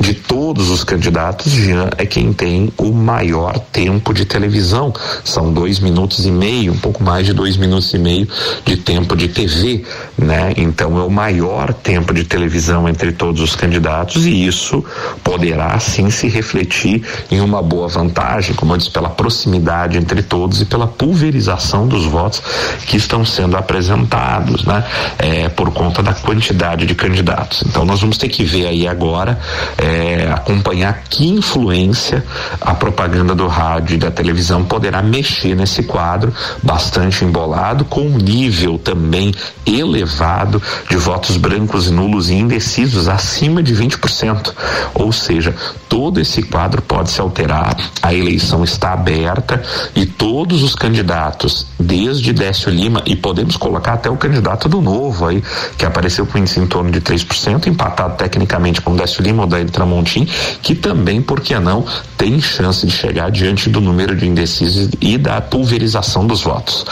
de 0.00 0.14
todos 0.14 0.70
os 0.70 0.84
candidatos, 0.84 1.52
Jean 1.52 1.90
é 1.98 2.06
quem 2.06 2.32
tem 2.32 2.72
o 2.78 2.92
maior 2.92 3.58
tempo 3.58 4.14
de 4.14 4.24
televisão. 4.24 4.92
São 5.24 5.52
dois 5.52 5.80
minutos 5.80 6.24
e 6.24 6.30
meio, 6.30 6.72
um 6.72 6.78
pouco 6.78 7.02
mais 7.02 7.26
de 7.26 7.32
dois 7.32 7.56
minutos 7.56 7.92
e 7.92 7.98
meio 7.98 8.28
de 8.64 8.76
tempo 8.76 9.16
de 9.16 9.28
TV, 9.28 9.84
né? 10.16 10.52
Então 10.56 10.98
é 10.98 11.02
o 11.02 11.10
maior 11.10 11.72
tempo 11.72 12.14
de 12.14 12.24
televisão 12.24 12.88
entre 12.88 13.12
todos 13.12 13.40
os 13.40 13.56
candidatos 13.56 14.24
e 14.26 14.46
isso 14.46 14.84
poderá 15.24 15.78
sim 15.80 16.10
se 16.10 16.28
refletir 16.28 17.02
em 17.30 17.40
uma 17.40 17.60
boa 17.60 17.88
vantagem, 17.88 18.54
como 18.54 18.74
eu 18.74 18.76
disse, 18.76 18.90
pela 18.90 19.10
proximidade 19.10 19.98
entre 19.98 20.22
todos 20.22 20.60
e 20.60 20.64
pela 20.64 20.86
pulverização 20.86 21.88
dos 21.88 22.04
votos 22.04 22.40
que 22.86 22.96
estão 22.96 23.24
sendo 23.24 23.56
apresentados, 23.56 24.64
né? 24.64 24.84
É, 25.18 25.48
por 25.48 25.72
conta 25.72 26.02
da 26.02 26.14
quantidade 26.14 26.86
de 26.86 26.94
candidatos. 26.94 27.64
Então 27.66 27.84
nós 27.84 28.00
vamos 28.00 28.16
ter 28.16 28.28
que 28.28 28.44
ver 28.44 28.66
aí 28.66 28.86
agora. 28.86 29.38
É, 29.76 29.87
é, 29.88 30.30
acompanhar 30.30 31.04
que 31.08 31.26
influência 31.26 32.22
a 32.60 32.74
propaganda 32.74 33.34
do 33.34 33.46
rádio 33.46 33.94
e 33.94 33.98
da 33.98 34.10
televisão 34.10 34.64
poderá 34.64 35.02
mexer 35.02 35.56
nesse 35.56 35.82
quadro 35.82 36.32
bastante 36.62 37.24
embolado, 37.24 37.84
com 37.86 38.02
um 38.02 38.18
nível 38.18 38.78
também 38.78 39.32
elevado 39.66 40.62
de 40.90 40.96
votos 40.96 41.36
brancos 41.36 41.90
nulos 41.90 42.28
e 42.28 42.34
indecisos 42.34 43.08
acima 43.08 43.62
de 43.62 43.74
20%. 43.74 44.52
Ou 44.94 45.10
seja, 45.10 45.54
todo 45.88 46.20
esse 46.20 46.42
quadro 46.42 46.82
pode 46.82 47.10
se 47.10 47.20
alterar, 47.20 47.76
a 48.02 48.12
eleição 48.12 48.62
está 48.62 48.92
aberta 48.92 49.62
e 49.94 50.04
todos 50.04 50.62
os 50.62 50.74
candidatos, 50.74 51.66
desde 51.78 52.32
Décio 52.32 52.70
Lima, 52.70 53.02
e 53.06 53.16
podemos 53.16 53.56
colocar 53.56 53.94
até 53.94 54.10
o 54.10 54.16
candidato 54.16 54.68
do 54.68 54.80
novo 54.80 55.26
aí, 55.26 55.42
que 55.76 55.86
apareceu 55.86 56.26
com 56.26 56.38
índice 56.38 56.60
em 56.60 56.66
torno 56.66 56.90
de 56.90 57.00
3%, 57.00 57.66
empatado 57.66 58.16
tecnicamente 58.16 58.80
com 58.80 58.94
Décio 58.94 59.22
Lima 59.22 59.42
ou 59.42 59.48
da 59.48 59.60
Tramontim, 59.78 60.26
que 60.60 60.74
também, 60.74 61.22
por 61.22 61.40
que 61.40 61.56
não, 61.60 61.84
tem 62.16 62.40
chance 62.40 62.84
de 62.84 62.92
chegar 62.92 63.30
diante 63.30 63.70
do 63.70 63.80
número 63.80 64.16
de 64.16 64.26
indecisos 64.26 64.90
e 65.00 65.16
da 65.16 65.40
pulverização 65.40 66.26
dos 66.26 66.42
votos. 66.42 66.84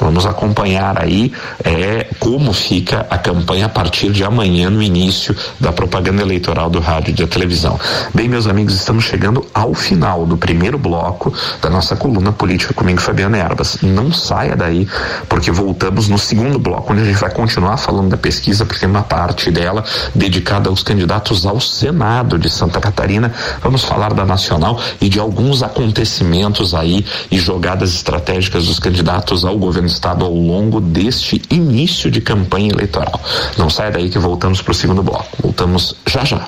Vamos 0.00 0.24
acompanhar 0.24 1.02
aí 1.02 1.32
é, 1.64 2.06
como 2.20 2.52
fica 2.52 3.04
a 3.10 3.18
campanha 3.18 3.66
a 3.66 3.68
partir 3.68 4.12
de 4.12 4.22
amanhã, 4.22 4.70
no 4.70 4.80
início 4.80 5.34
da 5.58 5.72
propaganda 5.72 6.22
eleitoral 6.22 6.70
do 6.70 6.78
rádio 6.78 7.10
e 7.10 7.14
da 7.14 7.26
televisão. 7.26 7.78
Bem, 8.14 8.28
meus 8.28 8.46
amigos, 8.46 8.74
estamos 8.74 9.04
chegando 9.04 9.44
ao 9.52 9.74
final 9.74 10.24
do 10.24 10.36
primeiro 10.36 10.78
bloco 10.78 11.34
da 11.60 11.68
nossa 11.68 11.96
coluna 11.96 12.30
política 12.30 12.72
comigo, 12.72 13.00
Fabiana 13.00 13.36
Erbas. 13.36 13.78
Não 13.82 14.12
saia 14.12 14.54
daí, 14.54 14.86
porque 15.28 15.50
voltamos 15.50 16.08
no 16.08 16.18
segundo 16.18 16.56
bloco, 16.56 16.92
onde 16.92 17.02
a 17.02 17.04
gente 17.04 17.18
vai 17.18 17.30
continuar 17.30 17.78
falando 17.78 18.10
da 18.10 18.16
pesquisa, 18.16 18.64
porque 18.64 18.78
tem 18.78 18.88
uma 18.88 19.02
parte 19.02 19.50
dela 19.50 19.82
dedicada 20.14 20.68
aos 20.68 20.84
candidatos 20.84 21.44
ao 21.44 21.60
Senado 21.60 22.27
estado 22.28 22.38
de 22.38 22.50
Santa 22.50 22.80
Catarina, 22.80 23.32
vamos 23.62 23.82
falar 23.82 24.12
da 24.12 24.26
nacional 24.26 24.78
e 25.00 25.08
de 25.08 25.18
alguns 25.18 25.62
acontecimentos 25.62 26.74
aí 26.74 27.04
e 27.30 27.38
jogadas 27.38 27.94
estratégicas 27.94 28.66
dos 28.66 28.78
candidatos 28.78 29.44
ao 29.44 29.56
governo 29.56 29.88
do 29.88 29.92
estado 29.92 30.24
ao 30.24 30.34
longo 30.34 30.80
deste 30.80 31.40
início 31.50 32.10
de 32.10 32.20
campanha 32.20 32.70
eleitoral. 32.70 33.20
Não 33.56 33.70
saia 33.70 33.90
daí 33.90 34.10
que 34.10 34.18
voltamos 34.18 34.60
para 34.60 34.72
o 34.72 34.74
segundo 34.74 35.02
bloco. 35.02 35.26
Voltamos 35.42 35.96
já 36.06 36.24
já. 36.24 36.46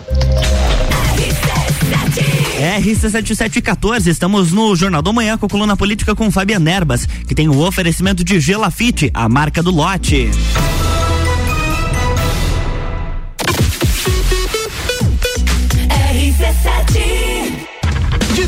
RC7714, 2.82 4.08
estamos 4.08 4.52
no 4.52 4.76
Jornal 4.76 5.00
do 5.00 5.14
Manhã 5.14 5.38
com 5.38 5.46
a 5.46 5.48
coluna 5.48 5.76
política 5.76 6.14
com 6.14 6.30
Fabiana 6.30 6.70
Erbas, 6.70 7.06
que 7.06 7.34
tem 7.34 7.48
o 7.48 7.58
oferecimento 7.60 8.22
de 8.22 8.38
Gelafite, 8.38 9.10
a 9.14 9.28
marca 9.28 9.62
do 9.62 9.70
lote. 9.70 10.30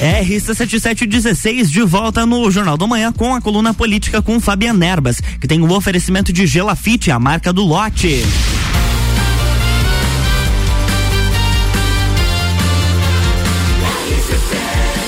RC7716 0.00 1.66
de 1.66 1.82
volta 1.82 2.24
no 2.24 2.48
Jornal 2.50 2.76
do 2.76 2.86
Manhã 2.86 3.12
com 3.12 3.34
a 3.34 3.40
coluna 3.40 3.74
política 3.74 4.22
com 4.22 4.40
Fabian 4.40 4.72
Nerbas, 4.72 5.20
que 5.40 5.48
tem 5.48 5.60
o 5.60 5.66
um 5.66 5.72
oferecimento 5.72 6.32
de 6.32 6.46
Gelafite, 6.46 7.10
a 7.10 7.18
marca 7.18 7.52
do 7.52 7.64
lote. 7.64 8.22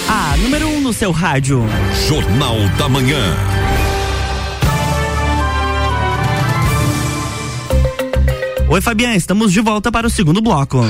A 0.09 0.37
número 0.39 0.67
1 0.67 0.77
um 0.77 0.81
no 0.81 0.93
seu 0.93 1.13
rádio. 1.13 1.65
Jornal 2.09 2.57
da 2.77 2.89
Manhã. 2.89 3.37
Oi, 8.69 8.81
Fabiana, 8.81 9.17
estamos 9.17 9.53
de 9.53 9.61
volta 9.61 9.91
para 9.91 10.07
o 10.07 10.11
segundo 10.11 10.41
bloco. 10.41 10.85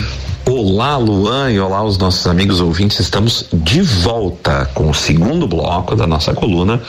Olá, 0.53 0.97
Luan, 0.97 1.53
e 1.53 1.61
olá, 1.61 1.81
os 1.85 1.97
nossos 1.97 2.27
amigos 2.27 2.61
ouvintes. 2.61 2.99
Estamos 2.99 3.47
de 3.53 3.81
volta 3.83 4.69
com 4.75 4.91
o 4.91 4.95
segundo 4.95 5.47
bloco 5.47 5.95
da 5.95 6.09
nossa 6.09 6.35
coluna 6.35 6.83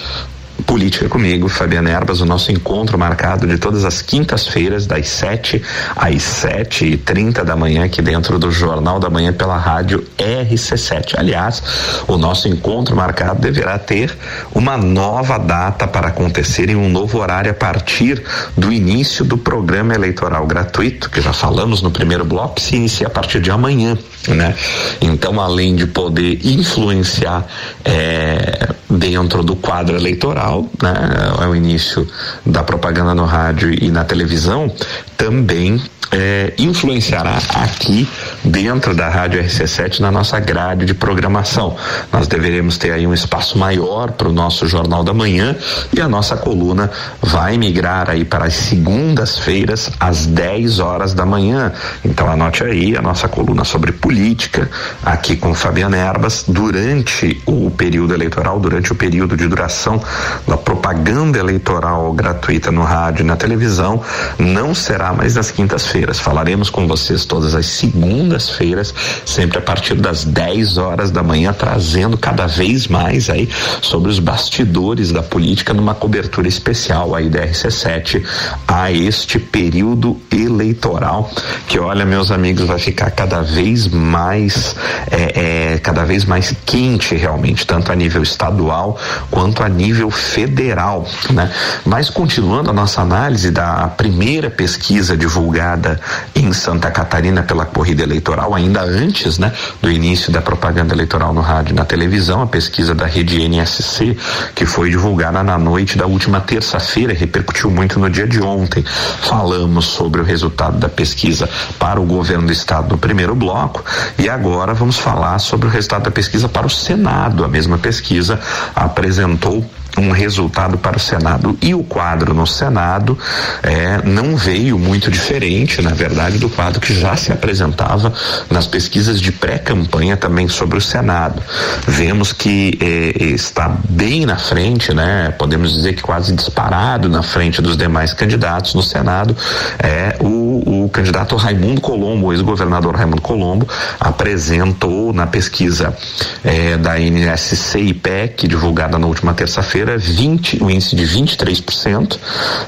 Política 0.66 1.08
comigo, 1.08 1.48
Fabiana 1.48 1.90
Erbas, 1.90 2.22
o 2.22 2.26
nosso 2.26 2.52
encontro 2.52 2.98
marcado 2.98 3.48
de 3.48 3.58
todas 3.58 3.86
as 3.86 4.02
quintas-feiras, 4.02 4.86
das 4.86 5.08
7 5.08 5.62
às 5.96 6.22
7 6.22 6.86
e 6.86 6.98
30 6.98 7.44
da 7.44 7.56
manhã, 7.56 7.86
aqui 7.86 8.02
dentro 8.02 8.38
do 8.38 8.52
Jornal 8.52 9.00
da 9.00 9.10
Manhã 9.10 9.34
pela 9.34 9.58
rádio 9.58 10.06
RC7. 10.18 11.16
Aliás, 11.18 11.62
o 12.08 12.18
nosso 12.18 12.48
encontro 12.48 12.96
marcado 12.96 13.42
deverá 13.42 13.78
ter 13.80 14.16
uma 14.54 14.78
nova 14.78 15.38
data 15.38 15.88
para 15.88 16.10
acontecer 16.10 16.70
em 16.70 16.76
um 16.76 16.90
novo 16.90 17.20
horário 17.20 17.52
a 17.52 17.56
partir 17.56 18.22
do 18.58 18.72
início 18.72 19.24
do 19.24 19.38
programa 19.38 19.94
eleitoral 19.94 20.46
gratuito, 20.46 21.10
que 21.10 21.22
já 21.22 21.34
falamos 21.34 21.82
no 21.82 21.92
primeiro 21.92 22.26
bloco, 22.26 22.60
se 22.60 22.76
inicia 22.76 23.08
a 23.08 23.10
partir 23.10 23.42
de 23.42 23.52
amanhã, 23.52 23.98
né? 24.28 24.56
Então, 25.02 25.40
além 25.40 25.76
de 25.76 25.88
poder 25.88 26.40
influenciar 26.46 27.46
é, 27.86 28.70
dentro 28.90 29.44
do 29.44 29.56
quadro 29.56 29.96
eleitoral, 29.96 30.51
né? 30.82 30.94
É 31.42 31.48
o 31.48 31.56
início 31.56 32.08
da 32.46 32.64
propaganda 32.64 33.14
no 33.14 33.26
rádio 33.26 33.74
e 33.74 33.90
na 33.90 34.04
televisão, 34.04 34.72
também 35.18 35.82
é, 36.12 36.54
influenciará 36.58 37.38
aqui 37.56 38.08
dentro 38.44 38.94
da 38.94 39.08
Rádio 39.08 39.42
RC7 39.42 40.00
na 40.00 40.12
nossa 40.12 40.40
grade 40.40 40.86
de 40.86 40.94
programação. 40.94 41.76
Nós 42.12 42.28
deveremos 42.28 42.78
ter 42.78 42.92
aí 42.92 43.08
um 43.08 43.14
espaço 43.14 43.58
maior 43.58 44.12
para 44.12 44.28
o 44.28 44.34
nosso 44.34 44.68
Jornal 44.68 45.04
da 45.04 45.14
Manhã 45.14 45.56
e 45.96 46.02
a 46.02 46.10
nossa 46.10 46.36
coluna 46.36 46.92
vai 47.22 47.58
migrar 47.58 48.10
aí 48.10 48.26
para 48.26 48.46
as 48.46 48.56
segundas-feiras 48.56 49.92
às 50.00 50.26
10 50.26 50.80
horas 50.80 51.14
da 51.14 51.26
manhã. 51.26 51.72
Então 52.04 52.30
anote 52.30 52.64
aí 52.64 52.98
a 52.98 53.02
nossa 53.02 53.28
coluna 53.28 53.64
sobre 53.64 53.92
política 53.92 54.70
aqui 55.04 55.38
com 55.38 55.54
Fabiana 55.54 55.98
Erbas 55.98 56.44
durante 56.48 57.42
o 57.46 57.72
período 57.72 58.14
eleitoral, 58.14 58.60
durante 58.60 58.92
o 58.92 58.96
período 58.96 59.38
de 59.38 59.48
duração 59.48 60.02
da 60.48 60.58
propaganda 60.58 61.40
eleitoral 61.40 62.12
gratuita 62.12 62.72
no 62.72 62.84
rádio 62.84 63.24
e 63.24 63.26
na 63.26 63.36
televisão, 63.36 64.02
não 64.38 64.76
será 64.76 65.14
mais 65.14 65.36
nas 65.36 65.52
quintas-feiras 65.52 66.01
feiras 66.02 66.20
Falaremos 66.20 66.72
com 66.72 66.88
vocês 66.88 67.26
todas 67.26 67.54
as 67.54 67.68
segundas-feiras, 67.68 68.92
sempre 69.24 69.60
a 69.60 69.62
partir 69.62 69.94
das 69.94 70.26
10 70.26 70.80
horas 70.80 71.12
da 71.12 71.22
manhã, 71.22 71.54
trazendo 71.54 72.18
cada 72.18 72.48
vez 72.48 72.88
mais 72.88 73.30
aí 73.30 73.48
sobre 73.82 74.10
os 74.10 74.18
bastidores 74.18 75.12
da 75.12 75.22
política 75.22 75.76
numa 75.76 75.94
cobertura 75.94 76.48
especial 76.48 77.14
aí 77.14 77.30
da 77.30 77.46
RC7 77.46 78.24
a 78.68 78.92
este 78.92 79.38
período 79.38 80.20
eleitoral 80.32 81.30
que 81.68 81.78
olha 81.78 82.06
meus 82.06 82.32
amigos 82.32 82.66
vai 82.66 82.80
ficar 82.80 83.12
cada 83.12 83.42
vez 83.42 83.88
mais 83.88 84.76
é, 85.12 85.74
é, 85.74 85.78
cada 85.78 86.04
vez 86.04 86.26
mais 86.26 86.56
quente 86.66 87.16
realmente 87.16 87.68
tanto 87.68 87.92
a 87.92 87.96
nível 87.96 88.24
estadual 88.24 88.98
quanto 89.30 89.62
a 89.62 89.70
nível 89.70 90.10
federal 90.10 91.06
né? 91.32 91.52
Mas 91.86 92.10
continuando 92.10 92.70
a 92.70 92.74
nossa 92.74 93.02
análise 93.02 93.52
da 93.52 93.88
primeira 93.90 94.50
pesquisa 94.50 95.18
divulgada 95.18 95.91
em 96.36 96.52
Santa 96.54 96.92
Catarina 96.92 97.44
pela 97.44 97.66
corrida 97.66 98.04
eleitoral, 98.04 98.54
ainda 98.54 98.82
antes 98.84 99.38
né, 99.38 99.52
do 99.82 99.92
início 99.92 100.32
da 100.32 100.42
propaganda 100.42 100.94
eleitoral 100.94 101.34
no 101.34 101.42
rádio 101.42 101.74
e 101.74 101.76
na 101.76 101.86
televisão, 101.86 102.42
a 102.42 102.48
pesquisa 102.48 102.94
da 102.94 103.06
rede 103.06 103.42
NSC, 103.42 104.18
que 104.56 104.66
foi 104.66 104.90
divulgada 104.90 105.44
na 105.44 105.58
noite 105.58 105.98
da 105.98 106.06
última 106.06 106.42
terça-feira, 106.42 107.14
repercutiu 107.14 107.70
muito 107.70 108.00
no 108.00 108.10
dia 108.10 108.28
de 108.28 108.42
ontem. 108.42 108.84
Falamos 108.84 109.86
sobre 109.86 110.22
o 110.22 110.24
resultado 110.24 110.78
da 110.78 110.90
pesquisa 110.90 111.50
para 111.80 112.00
o 112.00 112.06
governo 112.06 112.48
do 112.48 112.54
estado 112.54 112.90
no 112.90 112.98
primeiro 112.98 113.36
bloco 113.36 113.84
e 114.18 114.30
agora 114.30 114.74
vamos 114.74 114.98
falar 114.98 115.40
sobre 115.40 115.68
o 115.68 115.72
resultado 115.72 116.04
da 116.04 116.12
pesquisa 116.12 116.48
para 116.48 116.68
o 116.68 116.70
Senado. 116.70 117.44
A 117.44 117.48
mesma 117.48 117.78
pesquisa 117.78 118.40
apresentou 118.76 119.66
um 119.98 120.12
resultado 120.12 120.78
para 120.78 120.98
o 120.98 121.00
Senado. 121.00 121.58
E 121.62 121.74
o 121.74 121.84
quadro 121.84 122.34
no 122.34 122.48
Senado 122.48 123.18
é, 123.64 124.02
não 124.04 124.36
veio 124.36 124.78
muito 124.78 125.12
diferente, 125.12 125.82
na 125.82 125.92
verdade, 125.92 126.38
do 126.38 126.50
quadro 126.50 126.80
que 126.80 126.94
já 126.94 127.16
se 127.16 127.32
apresentava 127.32 128.14
nas 128.50 128.68
pesquisas 128.68 129.20
de 129.20 129.32
pré-campanha 129.32 130.16
também 130.16 130.48
sobre 130.48 130.78
o 130.78 130.82
Senado. 130.82 131.42
Vemos 131.88 132.32
que 132.32 132.78
é, 132.82 133.24
está 133.24 133.76
bem 133.90 134.26
na 134.26 134.38
frente, 134.38 134.94
né? 134.94 135.34
Podemos 135.38 135.74
dizer 135.74 135.94
que 135.94 136.02
quase 136.02 136.34
disparado 136.34 137.10
na 137.10 137.24
frente 137.24 137.62
dos 137.62 137.76
demais 137.76 138.14
candidatos 138.14 138.74
no 138.74 138.84
Senado 138.84 139.36
é 139.80 140.18
o, 140.20 140.86
o 140.86 140.90
candidato 140.90 141.36
Raimundo 141.36 141.82
Colombo, 141.82 142.28
o 142.28 142.34
ex-governador 142.34 142.96
Raimundo 142.96 143.22
Colombo, 143.22 143.68
apresentou 144.00 145.14
na 145.14 145.26
pesquisa 145.28 145.96
é, 146.44 146.78
da 146.78 147.00
NSC 147.00 147.80
e 147.80 147.94
PEC, 147.94 148.48
divulgada 148.48 148.98
na 149.00 149.08
última 149.08 149.34
terça-feira, 149.34 149.81
brasileira, 149.82 149.98
20, 149.98 150.64
o 150.64 150.70
índice 150.70 150.96
de 150.96 151.06
23%, 151.06 152.18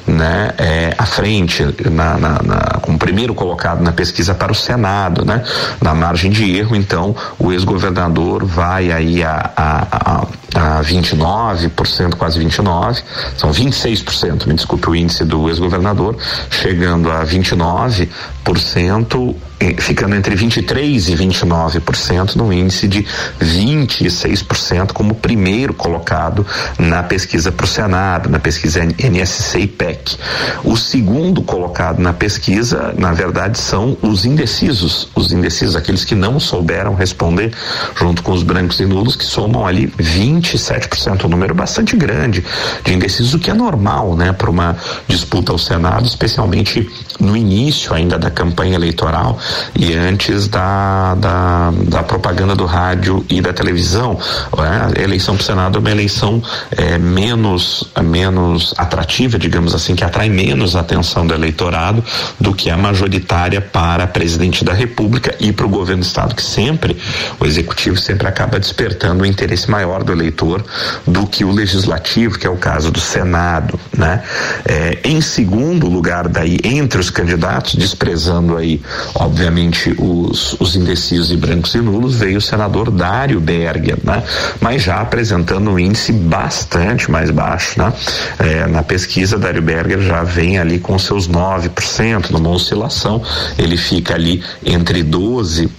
né, 0.07 0.51
é, 0.57 0.95
à 0.97 1.05
frente, 1.05 1.63
na, 1.89 2.17
na, 2.17 2.41
na, 2.43 2.59
como 2.81 2.97
primeiro 2.97 3.33
colocado 3.33 3.81
na 3.81 3.91
pesquisa 3.91 4.33
para 4.33 4.51
o 4.51 4.55
Senado, 4.55 5.25
né, 5.25 5.43
na 5.81 5.93
margem 5.93 6.31
de 6.31 6.57
erro, 6.57 6.75
então, 6.75 7.15
o 7.39 7.51
ex-governador 7.51 8.45
vai 8.45 8.91
aí 8.91 9.23
a, 9.23 9.51
a, 9.55 10.27
a, 10.55 10.79
a 10.79 10.83
29%, 10.83 12.15
quase 12.15 12.39
29%, 12.39 13.03
são 13.37 13.51
26%, 13.51 14.47
me 14.47 14.55
desculpe 14.55 14.89
o 14.89 14.95
índice 14.95 15.23
do 15.23 15.49
ex-governador, 15.49 16.17
chegando 16.49 17.11
a 17.11 17.23
29%, 17.25 19.35
ficando 19.77 20.15
entre 20.15 20.35
23 20.35 21.09
e 21.09 21.15
29% 21.15 22.35
no 22.35 22.51
índice 22.51 22.87
de 22.87 23.05
26% 23.41 24.91
como 24.93 25.15
primeiro 25.15 25.73
colocado 25.73 26.45
na 26.77 27.03
pesquisa 27.03 27.51
para 27.51 27.63
o 27.63 27.67
Senado, 27.67 28.29
na 28.29 28.39
pesquisa 28.39 28.83
NSC 28.83 29.59
e 29.59 29.67
PEC. 29.67 30.17
O 30.63 30.75
segundo 30.75 31.41
colocado 31.41 31.99
na 31.99 32.13
pesquisa, 32.13 32.93
na 32.97 33.13
verdade, 33.13 33.59
são 33.59 33.97
os 34.01 34.25
indecisos, 34.25 35.09
os 35.15 35.31
indecisos, 35.31 35.75
aqueles 35.75 36.03
que 36.03 36.15
não 36.15 36.39
souberam 36.39 36.93
responder, 36.95 37.51
junto 37.95 38.23
com 38.23 38.31
os 38.31 38.43
brancos 38.43 38.79
e 38.79 38.85
nulos, 38.85 39.15
que 39.15 39.25
somam 39.25 39.65
ali 39.65 39.87
27%, 39.99 41.25
um 41.25 41.29
número 41.29 41.53
bastante 41.53 41.95
grande 41.95 42.43
de 42.83 42.93
indecisos, 42.93 43.33
o 43.33 43.39
que 43.39 43.49
é 43.49 43.53
normal, 43.53 44.15
né, 44.15 44.31
para 44.33 44.49
uma 44.49 44.75
disputa 45.07 45.51
ao 45.51 45.57
Senado, 45.57 46.05
especialmente 46.05 46.89
no 47.19 47.35
início 47.35 47.93
ainda 47.93 48.17
da 48.17 48.29
campanha 48.29 48.75
eleitoral 48.75 49.37
e 49.75 49.93
antes 49.93 50.47
da, 50.47 51.15
da, 51.15 51.71
da 51.87 52.03
propaganda 52.03 52.55
do 52.55 52.65
rádio 52.65 53.25
e 53.29 53.41
da 53.41 53.53
televisão. 53.53 54.19
É? 54.57 54.99
A 54.99 55.03
eleição 55.03 55.35
para 55.35 55.41
o 55.41 55.45
Senado 55.45 55.77
é 55.77 55.79
uma 55.79 55.91
eleição 55.91 56.41
é, 56.71 56.97
menos, 56.97 57.83
menos 58.01 58.73
atrativa, 58.77 59.37
digamos 59.37 59.73
assim, 59.73 59.95
que 59.95 60.03
atrai 60.03 60.29
menos 60.29 60.75
a 60.75 60.81
atenção 60.81 61.25
do 61.25 61.33
eleitorado 61.33 62.03
do 62.39 62.53
que 62.53 62.69
a 62.69 62.77
majoritária 62.77 63.61
para 63.61 64.07
presidente 64.07 64.63
da 64.63 64.73
República 64.73 65.35
e 65.39 65.51
para 65.51 65.65
o 65.65 65.69
governo 65.69 66.01
do 66.01 66.05
Estado, 66.05 66.35
que 66.35 66.43
sempre, 66.43 66.97
o 67.39 67.45
executivo 67.45 67.97
sempre 67.97 68.27
acaba 68.27 68.59
despertando 68.59 69.23
o 69.23 69.25
interesse 69.25 69.69
maior 69.69 70.03
do 70.03 70.11
eleitor 70.11 70.63
do 71.05 71.25
que 71.27 71.43
o 71.43 71.51
legislativo, 71.51 72.37
que 72.37 72.47
é 72.47 72.49
o 72.49 72.57
caso 72.57 72.91
do 72.91 72.99
Senado. 72.99 73.79
Né? 73.95 74.23
É, 74.65 74.99
em 75.03 75.21
segundo 75.21 75.87
lugar, 75.87 76.27
daí, 76.27 76.59
entre 76.63 76.99
os 76.99 77.09
candidatos, 77.09 77.75
desprezando 77.75 78.57
aí, 78.57 78.81
obviamente, 79.15 79.42
obviamente, 79.43 79.93
os, 79.97 80.55
os 80.57 80.73
indecisos 80.75 81.29
e 81.29 81.35
brancos 81.35 81.75
e 81.75 81.79
nulos, 81.79 82.15
veio 82.15 82.37
o 82.37 82.41
senador 82.41 82.89
Dário 82.89 83.41
Berger, 83.41 83.97
né? 84.01 84.23
Mas 84.61 84.83
já 84.83 85.01
apresentando 85.01 85.69
um 85.69 85.77
índice 85.77 86.13
bastante 86.13 87.11
mais 87.11 87.29
baixo, 87.29 87.77
né? 87.77 87.91
É, 88.39 88.67
na 88.67 88.81
pesquisa, 88.81 89.37
Dário 89.37 89.61
Berger 89.61 89.99
já 89.99 90.23
vem 90.23 90.57
ali 90.57 90.79
com 90.79 90.97
seus 90.97 91.27
9%, 91.27 92.31
numa 92.31 92.51
oscilação, 92.51 93.21
ele 93.57 93.75
fica 93.75 94.13
ali 94.13 94.41
entre 94.65 95.03
12 95.03 95.69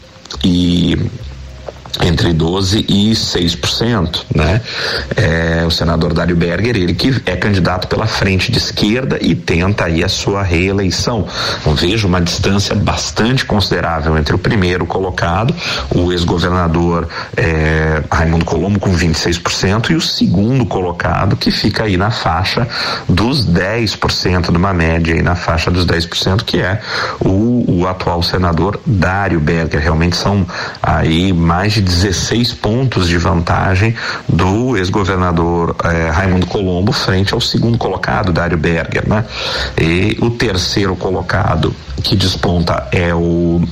e 0.45 0.99
entre 2.03 2.33
12 2.33 2.85
e 2.89 3.13
6%, 3.13 4.25
né? 4.35 4.61
É, 5.17 5.65
o 5.67 5.71
senador 5.71 6.13
Dário 6.13 6.37
Berger, 6.37 6.77
ele 6.77 6.95
que 6.95 7.23
é 7.27 7.37
candidato 7.37 7.89
pela 7.89 8.07
frente 8.07 8.51
de 8.51 8.59
esquerda 8.59 9.19
e 9.21 9.35
tenta 9.35 9.85
aí 9.85 10.03
a 10.03 10.09
sua 10.09 10.43
reeleição. 10.43 11.27
Então, 11.61 11.75
vejo 11.75 12.09
uma 12.09 12.21
distância 12.21 12.75
bastante 12.75 13.45
considerável 13.45 14.17
entre 14.19 14.35
o 14.35 14.39
primeiro 14.39 14.87
colocado, 14.87 15.55
o 15.95 16.13
ex-governador 16.13 17.09
é, 17.37 18.03
Raimundo 18.11 18.45
Colombo 18.45 18.79
com 18.79 18.93
26% 18.93 19.91
e 19.91 19.95
o 19.95 20.01
segundo 20.01 20.67
colocado 20.67 21.37
que 21.37 21.51
fica 21.51 21.85
aí 21.85 21.97
na 21.97 22.11
faixa 22.11 22.67
dos 23.09 23.47
10%, 23.47 24.49
numa 24.51 24.73
média 24.73 25.15
aí 25.15 25.23
na 25.23 25.35
faixa 25.35 25.71
dos 25.71 25.87
10%, 25.87 26.43
que 26.45 26.59
é 26.59 26.81
o, 27.21 27.65
o 27.69 27.89
atual 27.89 28.23
senador 28.23 28.81
Dário 28.85 29.41
Berger. 29.41 29.81
Realmente 29.81 30.17
são 30.17 30.47
aí 30.83 31.33
mais 31.33 31.73
de 31.73 31.84
16 31.85 32.55
pontos 32.55 33.07
de 33.07 33.17
vantagem 33.19 33.95
do 34.29 34.77
ex-governador 34.77 35.77
eh, 35.85 36.11
Raimundo 36.11 36.47
Colombo 36.47 36.93
frente 36.93 37.35
ao 37.35 37.41
segundo 37.41 37.79
colocado, 37.79 38.33
Dário 38.33 38.59
Berger, 38.59 39.09
né? 39.09 39.25
E 39.81 40.17
o 40.21 40.31
terceiro 40.31 40.97
colocado 40.97 41.75
que 42.03 42.17
desponta 42.17 42.89
é 42.91 43.15
o, 43.15 43.63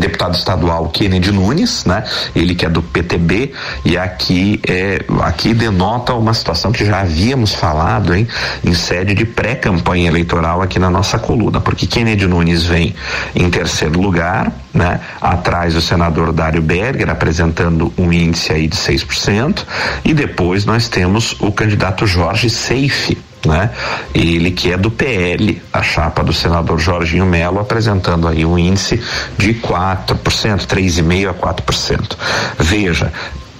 deputado 0.00 0.34
estadual 0.34 0.88
Kennedy 0.88 1.30
Nunes, 1.30 1.84
né? 1.84 2.04
Ele 2.34 2.54
que 2.54 2.66
é 2.66 2.68
do 2.68 2.82
PTB 2.82 3.52
e 3.84 3.96
aqui 3.96 4.60
é 4.66 5.04
aqui 5.22 5.54
denota 5.54 6.14
uma 6.14 6.34
situação 6.34 6.72
que 6.72 6.84
já 6.84 7.00
havíamos 7.00 7.54
falado, 7.54 8.14
hein, 8.14 8.26
em 8.64 8.74
sede 8.74 9.14
de 9.14 9.24
pré-campanha 9.24 10.08
eleitoral 10.08 10.62
aqui 10.62 10.78
na 10.78 10.90
nossa 10.90 11.18
coluna, 11.18 11.60
porque 11.60 11.86
Kennedy 11.86 12.26
Nunes 12.26 12.64
vem 12.64 12.94
em 13.34 13.50
terceiro 13.50 14.00
lugar, 14.00 14.50
né? 14.72 15.00
Atrás 15.20 15.74
do 15.74 15.80
senador 15.80 16.32
Dário 16.32 16.62
Berger 16.62 17.10
apresentando 17.10 17.92
um 17.96 18.12
índice 18.12 18.52
aí 18.52 18.66
de 18.66 18.76
6%, 18.76 19.64
e 20.04 20.14
depois 20.14 20.64
nós 20.64 20.88
temos 20.88 21.36
o 21.40 21.52
candidato 21.52 22.06
Jorge 22.06 22.48
Seife, 22.48 23.18
né? 23.46 23.70
Ele 24.14 24.50
que 24.50 24.72
é 24.72 24.76
do 24.76 24.90
PL, 24.90 25.60
a 25.72 25.82
chapa 25.82 26.22
do 26.22 26.32
senador 26.32 26.78
Jorginho 26.78 27.26
Melo 27.26 27.60
apresentando 27.60 28.28
aí 28.28 28.44
um 28.44 28.58
índice 28.58 29.02
de 29.38 29.54
4%, 29.54 30.16
3,5 30.66 31.30
a 31.30 31.34
4%. 31.34 32.16
Veja, 32.58 33.12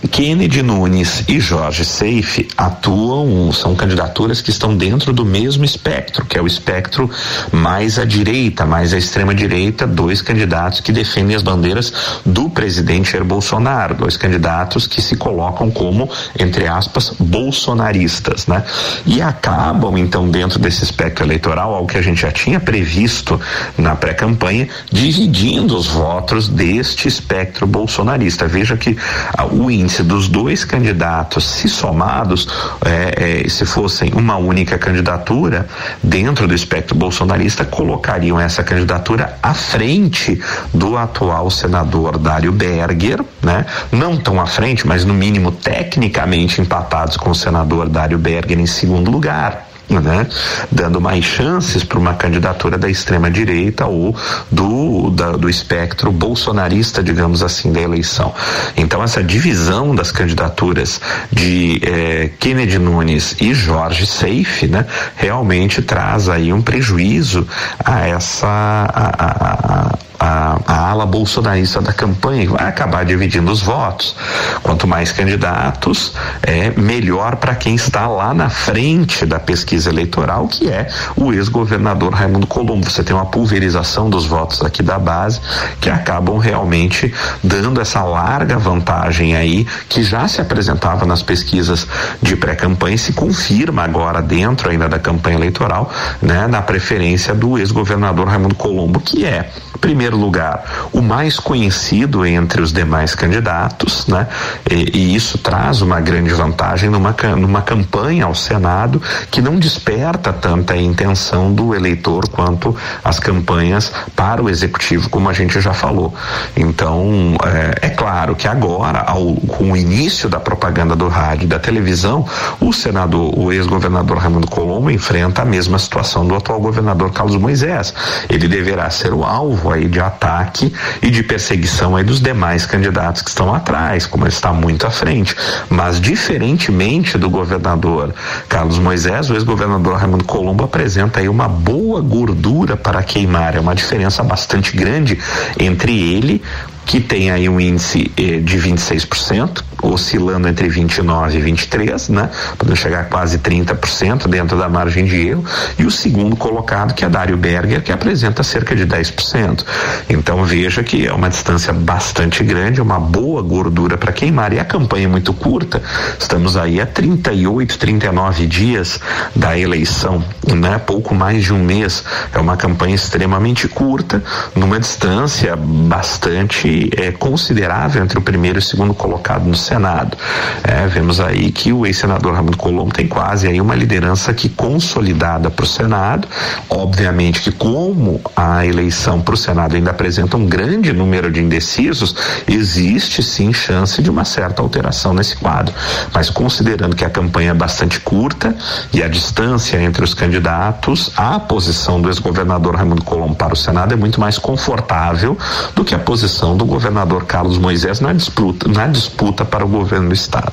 Kennedy 0.08 0.62
Nunes 0.62 1.24
e 1.28 1.38
Jorge 1.38 1.84
Seife 1.84 2.48
atuam, 2.56 3.52
são 3.52 3.74
candidaturas 3.74 4.40
que 4.40 4.50
estão 4.50 4.74
dentro 4.74 5.12
do 5.12 5.26
mesmo 5.26 5.64
espectro, 5.64 6.24
que 6.24 6.38
é 6.38 6.42
o 6.42 6.46
espectro 6.46 7.10
mais 7.52 7.98
à 7.98 8.04
direita, 8.04 8.64
mais 8.64 8.94
à 8.94 8.98
extrema 8.98 9.34
direita, 9.34 9.86
dois 9.86 10.22
candidatos 10.22 10.80
que 10.80 10.90
defendem 10.90 11.36
as 11.36 11.42
bandeiras 11.42 11.92
do 12.24 12.48
presidente 12.48 13.12
Jair 13.12 13.24
Bolsonaro, 13.24 13.94
dois 13.94 14.16
candidatos 14.16 14.86
que 14.86 15.02
se 15.02 15.16
colocam 15.16 15.70
como, 15.70 16.08
entre 16.38 16.66
aspas, 16.66 17.14
bolsonaristas, 17.18 18.46
né? 18.46 18.64
E 19.04 19.20
acabam, 19.20 19.98
então, 19.98 20.28
dentro 20.28 20.58
desse 20.58 20.82
espectro 20.82 21.26
eleitoral, 21.26 21.74
algo 21.74 21.88
que 21.88 21.98
a 21.98 22.02
gente 22.02 22.22
já 22.22 22.32
tinha 22.32 22.58
previsto 22.58 23.38
na 23.76 23.94
pré-campanha, 23.94 24.66
dividindo 24.90 25.76
os 25.76 25.86
votos 25.86 26.48
deste 26.48 27.06
espectro 27.06 27.66
bolsonarista. 27.66 28.48
Veja 28.48 28.76
que 28.76 28.96
ah, 29.36 29.46
o 29.46 29.70
índice 29.70 29.89
dos 29.98 30.28
dois 30.28 30.64
candidatos, 30.64 31.44
se 31.44 31.68
somados, 31.68 32.48
é, 32.84 33.42
é, 33.44 33.48
se 33.48 33.64
fossem 33.64 34.12
uma 34.14 34.36
única 34.36 34.78
candidatura, 34.78 35.66
dentro 36.02 36.46
do 36.46 36.54
espectro 36.54 36.94
bolsonarista, 36.94 37.64
colocariam 37.64 38.40
essa 38.40 38.62
candidatura 38.62 39.38
à 39.42 39.52
frente 39.54 40.40
do 40.72 40.96
atual 40.96 41.50
senador 41.50 42.18
Dário 42.18 42.52
Berger, 42.52 43.20
né? 43.42 43.66
Não 43.90 44.16
tão 44.16 44.40
à 44.40 44.46
frente, 44.46 44.86
mas 44.86 45.04
no 45.04 45.14
mínimo 45.14 45.50
tecnicamente 45.50 46.60
empatados 46.60 47.16
com 47.16 47.30
o 47.30 47.34
senador 47.34 47.88
Dário 47.88 48.18
Berger 48.18 48.58
em 48.58 48.66
segundo 48.66 49.10
lugar 49.10 49.69
né? 49.98 50.26
dando 50.70 51.00
mais 51.00 51.24
chances 51.24 51.82
para 51.82 51.98
uma 51.98 52.14
candidatura 52.14 52.78
da 52.78 52.88
extrema 52.88 53.30
direita 53.30 53.86
ou 53.86 54.14
do, 54.50 55.10
da, 55.10 55.32
do 55.32 55.48
espectro 55.48 56.12
bolsonarista, 56.12 57.02
digamos 57.02 57.42
assim, 57.42 57.72
da 57.72 57.80
eleição. 57.80 58.32
Então 58.76 59.02
essa 59.02 59.22
divisão 59.22 59.94
das 59.94 60.12
candidaturas 60.12 61.00
de 61.32 61.80
eh, 61.82 62.30
Kennedy 62.38 62.78
Nunes 62.78 63.36
e 63.40 63.54
Jorge 63.54 64.06
Seife, 64.06 64.66
né, 64.66 64.86
realmente 65.16 65.82
traz 65.82 66.28
aí 66.28 66.52
um 66.52 66.62
prejuízo 66.62 67.46
a 67.84 68.06
essa 68.06 68.46
a, 68.46 69.24
a, 69.24 69.88
a 69.88 70.09
a, 70.20 70.60
a 70.66 70.90
ala 70.90 71.06
bolsonarista 71.06 71.80
da 71.80 71.94
campanha, 71.94 72.50
vai 72.50 72.68
acabar 72.68 73.06
dividindo 73.06 73.50
os 73.50 73.62
votos. 73.62 74.14
Quanto 74.62 74.86
mais 74.86 75.10
candidatos, 75.10 76.12
é 76.42 76.70
melhor 76.78 77.36
para 77.36 77.54
quem 77.54 77.74
está 77.74 78.06
lá 78.06 78.34
na 78.34 78.50
frente 78.50 79.24
da 79.24 79.40
pesquisa 79.40 79.88
eleitoral, 79.88 80.46
que 80.46 80.68
é 80.68 80.88
o 81.16 81.32
ex-governador 81.32 82.12
Raimundo 82.12 82.46
Colombo. 82.46 82.90
Você 82.90 83.02
tem 83.02 83.16
uma 83.16 83.24
pulverização 83.24 84.10
dos 84.10 84.26
votos 84.26 84.62
aqui 84.62 84.82
da 84.82 84.98
base 84.98 85.40
que 85.80 85.88
acabam 85.88 86.36
realmente 86.36 87.12
dando 87.42 87.80
essa 87.80 88.02
larga 88.02 88.58
vantagem 88.58 89.34
aí 89.34 89.66
que 89.88 90.02
já 90.02 90.28
se 90.28 90.40
apresentava 90.40 91.06
nas 91.06 91.22
pesquisas 91.22 91.86
de 92.20 92.36
pré-campanha 92.36 92.96
e 92.96 92.98
se 92.98 93.14
confirma 93.14 93.84
agora 93.84 94.20
dentro 94.20 94.68
ainda 94.68 94.88
da 94.88 94.98
campanha 94.98 95.36
eleitoral, 95.36 95.90
né, 96.20 96.46
na 96.46 96.60
preferência 96.60 97.34
do 97.34 97.58
ex-governador 97.58 98.28
Raimundo 98.28 98.54
Colombo, 98.54 99.00
que 99.00 99.24
é 99.24 99.50
primeiro 99.80 100.09
lugar, 100.16 100.88
o 100.92 101.00
mais 101.00 101.38
conhecido 101.38 102.24
entre 102.24 102.62
os 102.62 102.72
demais 102.72 103.14
candidatos, 103.14 104.06
né? 104.06 104.26
E, 104.70 104.98
e, 104.98 105.14
isso 105.14 105.38
traz 105.38 105.82
uma 105.82 106.00
grande 106.00 106.32
vantagem 106.32 106.90
numa, 106.90 107.14
numa 107.36 107.62
campanha 107.62 108.24
ao 108.24 108.34
Senado 108.34 109.02
que 109.30 109.40
não 109.40 109.58
desperta 109.58 110.32
tanta 110.32 110.76
intenção 110.76 111.52
do 111.52 111.74
eleitor 111.74 112.28
quanto 112.28 112.74
as 113.04 113.18
campanhas 113.18 113.92
para 114.14 114.42
o 114.42 114.48
executivo, 114.48 115.08
como 115.08 115.28
a 115.28 115.32
gente 115.32 115.60
já 115.60 115.72
falou. 115.72 116.14
Então, 116.56 117.36
é, 117.44 117.86
é 117.86 117.90
claro 117.90 118.34
que 118.34 118.48
agora, 118.48 119.00
ao, 119.00 119.34
com 119.34 119.72
o 119.72 119.76
início 119.76 120.28
da 120.28 120.40
propaganda 120.40 120.96
do 120.96 121.08
rádio 121.08 121.44
e 121.44 121.48
da 121.48 121.58
televisão, 121.58 122.26
o 122.60 122.72
senador, 122.72 123.38
o 123.38 123.52
ex-governador 123.52 124.18
Raimundo 124.18 124.46
Colombo 124.46 124.90
enfrenta 124.90 125.42
a 125.42 125.44
mesma 125.44 125.78
situação 125.78 126.26
do 126.26 126.34
atual 126.34 126.60
governador 126.60 127.12
Carlos 127.12 127.36
Moisés. 127.36 127.94
Ele 128.28 128.48
deverá 128.48 128.88
ser 128.90 129.12
o 129.12 129.24
alvo 129.24 129.72
aí 129.72 129.88
de 129.88 129.99
ataque 130.02 130.72
e 131.02 131.10
de 131.10 131.22
perseguição 131.22 131.96
aí 131.96 132.04
dos 132.04 132.20
demais 132.20 132.66
candidatos 132.66 133.22
que 133.22 133.30
estão 133.30 133.54
atrás, 133.54 134.06
como 134.06 134.24
ele 134.24 134.32
está 134.32 134.52
muito 134.52 134.86
à 134.86 134.90
frente. 134.90 135.36
Mas 135.68 136.00
diferentemente 136.00 137.18
do 137.18 137.28
governador 137.28 138.14
Carlos 138.48 138.78
Moisés, 138.78 139.30
o 139.30 139.34
ex-governador 139.34 139.96
Raimundo 139.96 140.24
Colombo 140.24 140.64
apresenta 140.64 141.20
aí 141.20 141.28
uma 141.28 141.48
boa 141.48 142.00
gordura 142.00 142.76
para 142.76 143.02
queimar. 143.02 143.56
É 143.56 143.60
uma 143.60 143.74
diferença 143.74 144.22
bastante 144.22 144.76
grande 144.76 145.18
entre 145.58 145.98
ele 145.98 146.42
que 146.90 146.98
tem 146.98 147.30
aí 147.30 147.48
um 147.48 147.60
índice 147.60 148.10
eh, 148.16 148.40
de 148.40 148.58
26%, 148.58 149.62
oscilando 149.80 150.48
entre 150.48 150.68
29 150.68 151.38
e 151.38 151.40
23, 151.40 152.08
né? 152.08 152.28
Podendo 152.58 152.76
chegar 152.76 153.02
a 153.02 153.04
quase 153.04 153.38
30% 153.38 154.26
dentro 154.26 154.58
da 154.58 154.68
margem 154.68 155.04
de 155.04 155.28
erro, 155.28 155.44
e 155.78 155.84
o 155.84 155.90
segundo 155.90 156.34
colocado, 156.34 156.92
que 156.92 157.04
é 157.04 157.08
Dário 157.08 157.36
Berger, 157.36 157.80
que 157.80 157.92
apresenta 157.92 158.42
cerca 158.42 158.74
de 158.74 158.84
10%. 158.84 159.64
Então 160.08 160.44
veja 160.44 160.82
que 160.82 161.06
é 161.06 161.12
uma 161.12 161.30
distância 161.30 161.72
bastante 161.72 162.42
grande, 162.42 162.82
uma 162.82 162.98
boa 162.98 163.40
gordura 163.40 163.96
para 163.96 164.10
queimar. 164.10 164.52
E 164.52 164.58
a 164.58 164.64
campanha 164.64 165.04
é 165.04 165.08
muito 165.08 165.32
curta, 165.32 165.80
estamos 166.18 166.56
aí 166.56 166.80
a 166.80 166.86
38, 166.86 167.78
39 167.78 168.46
dias 168.48 168.98
da 169.36 169.56
eleição, 169.56 170.24
né? 170.52 170.80
Pouco 170.80 171.14
mais 171.14 171.44
de 171.44 171.52
um 171.52 171.62
mês. 171.62 172.02
É 172.34 172.38
uma 172.40 172.56
campanha 172.56 172.96
extremamente 172.96 173.68
curta, 173.68 174.20
numa 174.56 174.80
distância 174.80 175.54
bastante 175.54 176.79
é, 176.96 177.10
considerável 177.10 178.02
entre 178.02 178.18
o 178.18 178.22
primeiro 178.22 178.58
e 178.58 178.60
o 178.60 178.62
segundo 178.62 178.94
colocado 178.94 179.44
no 179.44 179.56
Senado. 179.56 180.16
É, 180.62 180.86
vemos 180.86 181.20
aí 181.20 181.50
que 181.50 181.72
o 181.72 181.84
ex-senador 181.84 182.34
Raimundo 182.34 182.56
Colombo 182.56 182.92
tem 182.92 183.06
quase 183.06 183.48
aí 183.48 183.60
uma 183.60 183.74
liderança 183.74 184.32
que 184.32 184.48
consolidada 184.48 185.50
para 185.50 185.64
o 185.64 185.68
Senado. 185.68 186.28
Obviamente 186.68 187.40
que 187.40 187.50
como 187.50 188.20
a 188.34 188.64
eleição 188.64 189.20
para 189.20 189.34
o 189.34 189.36
Senado 189.36 189.76
ainda 189.76 189.90
apresenta 189.90 190.36
um 190.36 190.46
grande 190.46 190.92
número 190.92 191.30
de 191.30 191.40
indecisos, 191.40 192.14
existe 192.46 193.22
sim 193.22 193.52
chance 193.52 194.00
de 194.02 194.10
uma 194.10 194.24
certa 194.24 194.62
alteração 194.62 195.12
nesse 195.12 195.36
quadro. 195.36 195.74
Mas 196.12 196.30
considerando 196.30 196.96
que 196.96 197.04
a 197.04 197.10
campanha 197.10 197.50
é 197.50 197.54
bastante 197.54 198.00
curta 198.00 198.54
e 198.92 199.02
a 199.02 199.08
distância 199.08 199.80
entre 199.80 200.04
os 200.04 200.14
candidatos, 200.14 201.12
a 201.16 201.38
posição 201.38 202.00
do 202.00 202.08
ex-governador 202.08 202.76
Raimundo 202.76 203.04
Colombo 203.04 203.34
para 203.34 203.52
o 203.52 203.56
Senado 203.56 203.92
é 203.92 203.96
muito 203.96 204.20
mais 204.20 204.38
confortável 204.38 205.36
do 205.74 205.84
que 205.84 205.94
a 205.94 205.98
posição 205.98 206.56
do 206.60 206.66
governador 206.66 207.24
Carlos 207.24 207.56
Moisés 207.56 208.00
na 208.00 208.12
disputa, 208.12 208.68
na 208.68 208.86
disputa 208.86 209.46
para 209.46 209.64
o 209.64 209.68
governo 209.68 210.08
do 210.08 210.14
estado. 210.14 210.52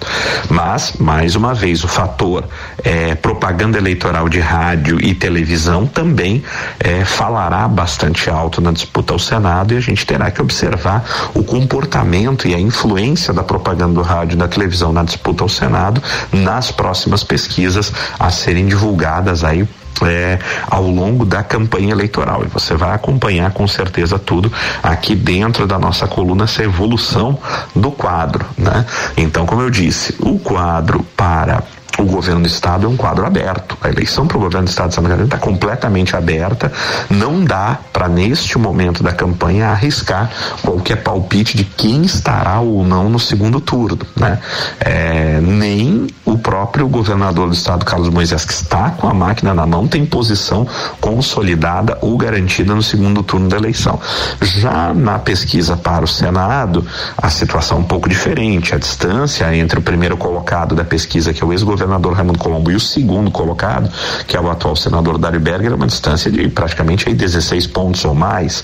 Mas, 0.49 0.93
mais 0.97 1.35
uma 1.35 1.53
vez, 1.53 1.83
o 1.83 1.87
fator 1.87 2.45
é, 2.81 3.13
propaganda 3.15 3.77
eleitoral 3.77 4.29
de 4.29 4.39
rádio 4.39 5.03
e 5.03 5.13
televisão 5.13 5.85
também 5.85 6.41
é, 6.79 7.03
falará 7.03 7.67
bastante 7.67 8.29
alto 8.29 8.61
na 8.61 8.71
disputa 8.71 9.11
ao 9.11 9.19
Senado 9.19 9.73
e 9.73 9.77
a 9.77 9.81
gente 9.81 10.05
terá 10.05 10.31
que 10.31 10.41
observar 10.41 11.03
o 11.33 11.43
comportamento 11.43 12.47
e 12.47 12.55
a 12.55 12.59
influência 12.59 13.33
da 13.33 13.43
propaganda 13.43 13.95
do 13.95 14.01
rádio 14.01 14.35
e 14.35 14.37
da 14.37 14.47
televisão 14.47 14.93
na 14.93 15.03
disputa 15.03 15.43
ao 15.43 15.49
Senado 15.49 16.01
nas 16.31 16.71
próximas 16.71 17.21
pesquisas 17.21 17.91
a 18.17 18.31
serem 18.31 18.65
divulgadas 18.65 19.43
aí 19.43 19.67
é, 20.05 20.39
ao 20.67 20.87
longo 20.87 21.25
da 21.25 21.43
campanha 21.43 21.91
eleitoral. 21.91 22.43
E 22.43 22.47
você 22.47 22.75
vai 22.75 22.91
acompanhar 22.91 23.51
com 23.51 23.67
certeza 23.67 24.19
tudo 24.19 24.51
aqui 24.81 25.15
dentro 25.15 25.65
da 25.65 25.79
nossa 25.79 26.07
coluna, 26.07 26.43
essa 26.43 26.63
evolução 26.63 27.37
do 27.75 27.91
quadro. 27.91 28.45
Né? 28.57 28.85
Então, 29.15 29.45
como 29.45 29.61
eu 29.61 29.69
disse, 29.69 30.15
o 30.19 30.39
quadro 30.39 31.05
para 31.15 31.63
o 31.97 32.03
governo 32.05 32.41
do 32.41 32.47
estado 32.47 32.85
é 32.85 32.89
um 32.89 32.95
quadro 32.95 33.25
aberto. 33.25 33.77
A 33.81 33.89
eleição 33.89 34.27
para 34.27 34.37
o 34.37 34.41
governo 34.41 34.65
do 34.65 34.69
estado 34.69 34.89
de 34.89 34.95
Santa 34.95 35.09
Catarina 35.09 35.25
está 35.25 35.37
completamente 35.37 36.15
aberta. 36.15 36.71
Não 37.09 37.43
dá 37.43 37.79
para, 37.91 38.07
neste 38.07 38.57
momento 38.57 39.01
da 39.01 39.11
campanha, 39.11 39.69
arriscar 39.69 40.29
qualquer 40.61 40.97
palpite 40.97 41.57
de 41.57 41.63
quem 41.63 42.03
estará 42.03 42.59
ou 42.59 42.83
não 42.85 43.09
no 43.09 43.19
segundo 43.19 43.59
turno. 43.59 43.99
Né? 44.15 44.39
É, 44.79 45.39
nem 45.41 46.07
o 46.23 46.37
próprio 46.37 46.87
governador 46.87 47.47
do 47.47 47.53
estado, 47.53 47.85
Carlos 47.85 48.09
Moisés, 48.09 48.45
que 48.45 48.53
está 48.53 48.91
com 48.91 49.07
a 49.07 49.13
máquina 49.13 49.53
na 49.53 49.65
mão, 49.65 49.87
tem 49.87 50.05
posição 50.05 50.67
consolidada 51.01 51.97
ou 52.01 52.15
garantida 52.17 52.75
no 52.75 52.83
segundo 52.83 53.23
turno 53.23 53.49
da 53.49 53.57
eleição. 53.57 53.99
Já 54.41 54.93
na 54.93 55.17
pesquisa 55.17 55.75
para 55.75 56.05
o 56.05 56.07
Senado, 56.07 56.85
a 57.17 57.29
situação 57.29 57.77
é 57.77 57.81
um 57.81 57.83
pouco 57.83 58.07
diferente. 58.07 58.75
A 58.75 58.77
distância 58.77 59.55
entre 59.55 59.79
o 59.79 59.81
primeiro 59.81 60.15
colocado 60.15 60.75
da 60.75 60.83
pesquisa, 60.83 61.33
que 61.33 61.43
é 61.43 61.45
o 61.45 61.51
ex-governador, 61.51 61.86
senador 61.87 62.13
Raimundo 62.13 62.37
Colombo 62.37 62.69
e 62.69 62.75
o 62.75 62.79
segundo 62.79 63.31
colocado, 63.31 63.89
que 64.27 64.35
é 64.35 64.41
o 64.41 64.51
atual 64.51 64.75
senador 64.75 65.17
Dário 65.17 65.39
Berger, 65.39 65.71
é 65.71 65.75
uma 65.75 65.87
distância 65.87 66.29
de 66.29 66.47
praticamente 66.49 67.07
aí 67.07 67.15
16 67.15 67.67
pontos 67.67 68.03
ou 68.03 68.13
mais 68.13 68.63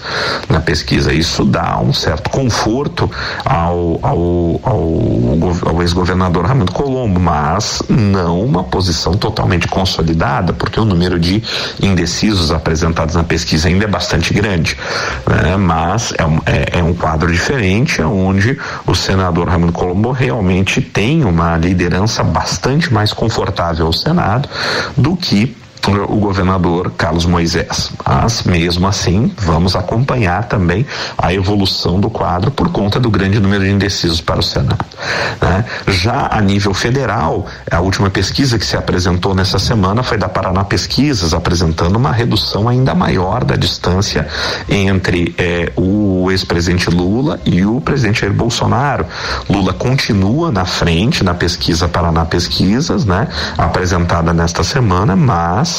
na 0.49 0.59
pesquisa. 0.59 1.13
Isso 1.13 1.45
dá 1.45 1.79
um 1.79 1.93
certo 1.93 2.29
conforto 2.29 3.09
ao, 3.45 3.99
ao, 4.01 4.59
ao, 4.63 5.69
ao 5.69 5.81
ex-governador 5.81 6.45
Raimundo 6.45 6.73
Colombo, 6.73 7.19
mas 7.19 7.81
não 7.87 8.41
uma 8.41 8.63
posição 8.63 9.13
totalmente 9.13 9.67
consolidada, 9.67 10.51
porque 10.51 10.79
o 10.79 10.85
número 10.85 11.17
de 11.17 11.41
indecisos 11.81 12.51
apresentados 12.51 13.15
na 13.15 13.23
pesquisa 13.23 13.69
ainda 13.69 13.85
é 13.85 13.87
bastante 13.87 14.33
grande. 14.33 14.77
Né? 15.25 15.55
Mas 15.55 16.13
é 16.17 16.25
um, 16.25 16.39
é, 16.45 16.79
é 16.79 16.83
um 16.83 16.93
quadro 16.93 17.31
diferente, 17.31 18.01
onde 18.01 18.57
o 18.85 18.93
senador 18.93 19.47
Raimundo 19.47 19.71
Colombo 19.71 20.11
realmente 20.11 20.81
tem 20.81 21.23
uma 21.23 21.55
liderança 21.55 22.21
bastante 22.23 22.93
mais 22.93 23.12
confortável 23.13 23.85
ao 23.85 23.93
Senado 23.93 24.49
do 24.97 25.15
que 25.15 25.55
o 25.91 26.17
governador 26.17 26.91
Carlos 26.97 27.25
Moisés. 27.25 27.91
Mas, 28.05 28.43
mesmo 28.43 28.87
assim, 28.87 29.31
vamos 29.37 29.75
acompanhar 29.75 30.45
também 30.45 30.85
a 31.17 31.33
evolução 31.33 31.99
do 31.99 32.09
quadro 32.09 32.51
por 32.51 32.69
conta 32.69 32.99
do 32.99 33.09
grande 33.09 33.39
número 33.39 33.63
de 33.63 33.71
indecisos 33.71 34.21
para 34.21 34.39
o 34.39 34.43
Senado. 34.43 34.85
Né? 35.41 35.65
Já 35.87 36.29
a 36.31 36.41
nível 36.41 36.73
federal, 36.73 37.45
a 37.69 37.79
última 37.79 38.09
pesquisa 38.09 38.57
que 38.57 38.65
se 38.65 38.77
apresentou 38.77 39.35
nessa 39.35 39.59
semana 39.59 40.03
foi 40.03 40.17
da 40.17 40.29
Paraná 40.29 40.63
Pesquisas, 40.63 41.33
apresentando 41.33 41.95
uma 41.95 42.11
redução 42.11 42.69
ainda 42.69 42.95
maior 42.95 43.43
da 43.43 43.55
distância 43.55 44.27
entre 44.69 45.35
eh, 45.37 45.71
o 45.75 46.29
ex-presidente 46.31 46.89
Lula 46.89 47.39
e 47.45 47.65
o 47.65 47.81
presidente 47.81 48.21
Jair 48.21 48.33
Bolsonaro. 48.33 49.05
Lula 49.49 49.73
continua 49.73 50.51
na 50.51 50.65
frente 50.65 51.23
na 51.23 51.33
pesquisa 51.33 51.87
Paraná 51.87 52.25
Pesquisas, 52.25 53.05
né? 53.05 53.27
apresentada 53.57 54.33
nesta 54.33 54.63
semana, 54.63 55.15
mas 55.15 55.72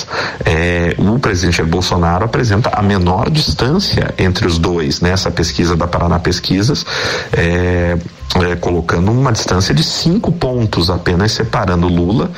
é, 0.44 0.94
o 0.98 1.18
presidente 1.18 1.58
Jair 1.58 1.68
Bolsonaro 1.68 2.24
apresenta 2.24 2.70
a 2.72 2.82
menor 2.82 3.30
distância 3.30 4.14
entre 4.18 4.46
os 4.46 4.58
dois 4.58 5.00
nessa 5.00 5.30
pesquisa 5.30 5.76
da 5.76 5.86
Paraná 5.86 6.18
Pesquisas. 6.18 6.84
É, 7.32 7.96
é, 8.36 8.56
colocando 8.56 9.12
uma 9.12 9.30
distância 9.30 9.72
de 9.72 9.84
cinco 9.84 10.32
pontos 10.32 10.90
apenas 10.90 11.32
separando 11.32 11.86
Lula, 11.86 12.30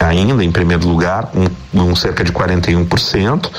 ainda 0.00 0.44
em 0.44 0.50
primeiro 0.50 0.86
lugar, 0.88 1.30
um, 1.34 1.90
um 1.90 1.96
cerca 1.96 2.24
de 2.24 2.32
41%, 2.32 3.50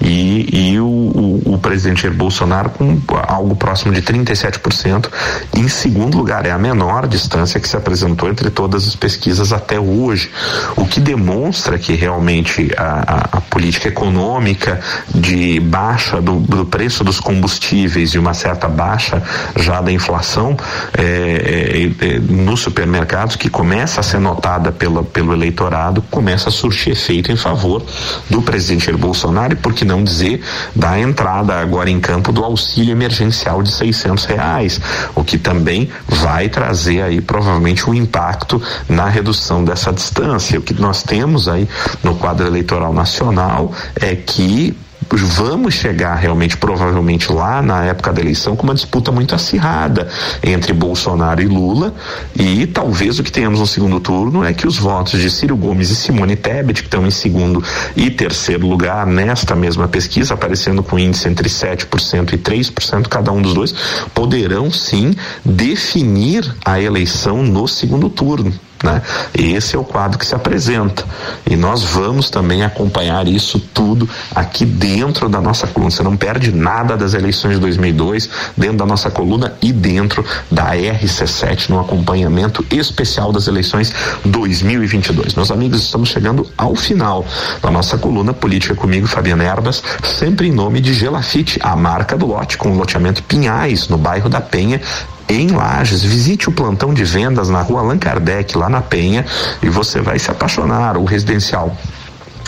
e, 0.00 0.72
e 0.72 0.80
o, 0.80 0.86
o, 0.86 1.54
o, 1.54 1.58
presidente 1.58 2.08
Bolsonaro 2.10 2.70
com 2.70 3.00
algo 3.26 3.54
próximo 3.56 3.92
de 3.92 4.02
37%. 4.02 5.08
Em 5.56 5.68
segundo 5.68 6.16
lugar, 6.16 6.46
é 6.46 6.50
a 6.50 6.58
menor 6.58 7.06
distância 7.06 7.60
que 7.60 7.68
se 7.68 7.76
apresentou 7.76 8.28
entre 8.28 8.50
todas 8.50 8.86
as 8.86 8.96
pesquisas 8.96 9.52
até 9.52 9.78
hoje, 9.78 10.30
o 10.76 10.84
que 10.84 11.00
demonstra 11.00 11.78
que 11.78 11.94
realmente 11.94 12.70
a, 12.76 12.82
a, 12.82 13.38
a 13.38 13.40
política 13.40 13.88
econômica 13.88 14.80
de 15.14 15.60
baixa 15.60 16.20
do, 16.20 16.40
do, 16.40 16.64
preço 16.66 17.04
dos 17.04 17.20
combustíveis 17.20 18.10
e 18.10 18.18
uma 18.18 18.34
certa 18.34 18.68
baixa 18.68 19.22
já 19.56 19.80
da 19.80 19.92
inflação 19.92 20.56
é, 20.96 21.02
é, 21.02 22.06
é, 22.06 22.18
nos 22.18 22.60
supermercados, 22.60 23.36
que 23.36 23.48
começa 23.48 24.00
a 24.00 24.02
ser 24.02 24.18
notada 24.18 24.72
pela, 24.72 25.02
pelo 25.02 25.32
eleitorado 25.32 25.81
começa 26.10 26.48
a 26.48 26.52
surtir 26.52 26.92
efeito 26.92 27.32
em 27.32 27.36
favor 27.36 27.82
do 28.28 28.42
presidente 28.42 28.86
Jair 28.86 28.98
Bolsonaro 28.98 29.54
e 29.54 29.56
por 29.56 29.72
que 29.72 29.84
não 29.84 30.04
dizer 30.04 30.42
da 30.76 30.98
entrada 30.98 31.54
agora 31.54 31.90
em 31.90 31.98
campo 31.98 32.32
do 32.32 32.44
auxílio 32.44 32.92
emergencial 32.92 33.62
de 33.62 33.72
seiscentos 33.72 34.24
reais, 34.24 34.80
o 35.14 35.24
que 35.24 35.38
também 35.38 35.88
vai 36.06 36.48
trazer 36.48 37.02
aí 37.02 37.20
provavelmente 37.20 37.88
um 37.88 37.94
impacto 37.94 38.62
na 38.88 39.08
redução 39.08 39.64
dessa 39.64 39.92
distância. 39.92 40.58
O 40.58 40.62
que 40.62 40.74
nós 40.74 41.02
temos 41.02 41.48
aí 41.48 41.68
no 42.02 42.14
quadro 42.14 42.46
eleitoral 42.46 42.92
nacional 42.92 43.72
é 43.96 44.14
que 44.14 44.76
vamos 45.20 45.74
chegar 45.74 46.14
realmente, 46.14 46.56
provavelmente 46.56 47.32
lá 47.32 47.60
na 47.60 47.84
época 47.84 48.12
da 48.12 48.20
eleição, 48.20 48.56
com 48.56 48.64
uma 48.64 48.74
disputa 48.74 49.12
muito 49.12 49.34
acirrada 49.34 50.08
entre 50.42 50.72
Bolsonaro 50.72 51.42
e 51.42 51.46
Lula. 51.46 51.94
E 52.34 52.66
talvez 52.66 53.18
o 53.18 53.22
que 53.22 53.32
tenhamos 53.32 53.60
no 53.60 53.66
segundo 53.66 54.00
turno 54.00 54.44
é 54.44 54.52
que 54.52 54.66
os 54.66 54.78
votos 54.78 55.20
de 55.20 55.30
Ciro 55.30 55.56
Gomes 55.56 55.90
e 55.90 55.96
Simone 55.96 56.36
Tebet, 56.36 56.82
que 56.82 56.88
estão 56.88 57.06
em 57.06 57.10
segundo 57.10 57.62
e 57.96 58.10
terceiro 58.10 58.66
lugar 58.66 59.06
nesta 59.06 59.54
mesma 59.54 59.88
pesquisa, 59.88 60.34
aparecendo 60.34 60.82
com 60.82 60.98
índice 60.98 61.28
entre 61.28 61.48
7% 61.48 62.32
e 62.32 62.38
3% 62.38 63.08
cada 63.08 63.32
um 63.32 63.42
dos 63.42 63.54
dois, 63.54 63.74
poderão 64.14 64.70
sim 64.70 65.14
definir 65.44 66.54
a 66.64 66.80
eleição 66.80 67.42
no 67.42 67.66
segundo 67.68 68.08
turno. 68.08 68.52
Né? 68.82 69.02
Esse 69.36 69.76
é 69.76 69.78
o 69.78 69.84
quadro 69.84 70.18
que 70.18 70.26
se 70.26 70.34
apresenta. 70.34 71.04
E 71.48 71.56
nós 71.56 71.82
vamos 71.82 72.30
também 72.30 72.62
acompanhar 72.62 73.26
isso 73.28 73.58
tudo 73.58 74.08
aqui 74.34 74.64
dentro 74.64 75.28
da 75.28 75.40
nossa 75.40 75.66
coluna. 75.66 75.90
Você 75.90 76.02
não 76.02 76.16
perde 76.16 76.52
nada 76.52 76.96
das 76.96 77.14
eleições 77.14 77.54
de 77.54 77.60
2002 77.60 78.28
dentro 78.56 78.78
da 78.78 78.86
nossa 78.86 79.10
coluna 79.10 79.54
e 79.62 79.72
dentro 79.72 80.24
da 80.50 80.74
RC7 80.74 81.68
no 81.68 81.80
acompanhamento 81.80 82.64
especial 82.70 83.32
das 83.32 83.46
eleições 83.46 83.92
2022. 84.24 85.34
Meus 85.34 85.50
amigos, 85.50 85.82
estamos 85.82 86.08
chegando 86.08 86.46
ao 86.56 86.74
final 86.74 87.24
da 87.60 87.70
nossa 87.70 87.98
coluna 87.98 88.32
Política 88.32 88.74
comigo, 88.74 89.06
Fabiana 89.06 89.44
Erbas, 89.44 89.82
sempre 90.02 90.48
em 90.48 90.52
nome 90.52 90.80
de 90.80 90.92
Gelafite, 90.92 91.58
a 91.62 91.76
marca 91.76 92.16
do 92.16 92.26
lote, 92.26 92.56
com 92.56 92.70
o 92.70 92.76
loteamento 92.76 93.22
Pinhais, 93.22 93.88
no 93.88 93.96
bairro 93.96 94.28
da 94.28 94.40
Penha, 94.40 94.80
em 95.28 95.48
Lages. 95.48 96.02
Visite 96.02 96.48
o 96.48 96.52
plantão 96.52 96.92
de 96.92 97.04
vendas 97.04 97.48
na 97.48 97.62
rua 97.62 97.80
Allan 97.80 97.98
Kardec, 97.98 98.56
lá 98.56 98.68
na 98.68 98.80
Penha, 98.80 99.24
e 99.62 99.68
você 99.68 100.00
vai 100.00 100.18
se 100.18 100.30
apaixonar. 100.30 100.96
O 100.96 101.04
residencial 101.04 101.76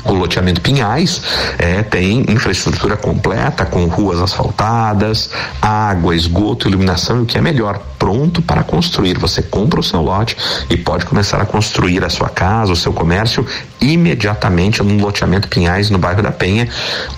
o 0.04 0.12
loteamento 0.12 0.60
Pinhais 0.60 1.22
é, 1.58 1.82
tem 1.82 2.24
infraestrutura 2.28 2.96
completa, 2.96 3.64
com 3.64 3.86
ruas 3.86 4.20
asfaltadas, 4.20 5.30
água, 5.60 6.14
esgoto, 6.14 6.68
iluminação 6.68 7.18
e 7.18 7.22
o 7.22 7.26
que 7.26 7.38
é 7.38 7.40
melhor, 7.40 7.80
pronto 7.98 8.42
para 8.42 8.62
construir. 8.62 9.18
Você 9.18 9.42
compra 9.42 9.80
o 9.80 9.82
seu 9.82 10.02
lote 10.02 10.36
e 10.68 10.76
pode 10.76 11.06
começar 11.06 11.40
a 11.40 11.46
construir 11.46 12.04
a 12.04 12.10
sua 12.10 12.28
casa, 12.28 12.72
o 12.72 12.76
seu 12.76 12.92
comércio 12.92 13.46
imediatamente 13.80 14.82
no 14.82 15.02
loteamento 15.02 15.48
Pinhais, 15.48 15.90
no 15.90 15.98
bairro 15.98 16.22
da 16.22 16.32
Penha. 16.32 16.68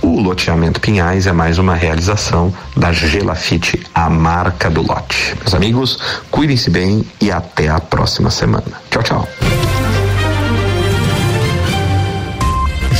O 0.03 0.20
loteamento 0.20 0.81
Pinhais 0.81 1.27
é 1.27 1.33
mais 1.33 1.59
uma 1.59 1.75
realização 1.75 2.53
da 2.77 2.92
Gelafite, 2.92 3.83
a 3.94 4.09
marca 4.11 4.70
do 4.70 4.83
lote. 4.83 5.35
Meus 5.40 5.55
amigos, 5.55 5.99
cuidem-se 6.31 6.70
bem 6.70 7.05
e 7.20 7.31
até 7.31 7.68
a 7.68 7.81
próxima 7.81 8.31
semana. 8.31 8.64
Tchau, 8.90 9.03
tchau. 9.03 9.86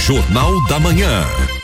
Jornal 0.07 0.65
da 0.69 0.79
Manhã. 0.79 1.56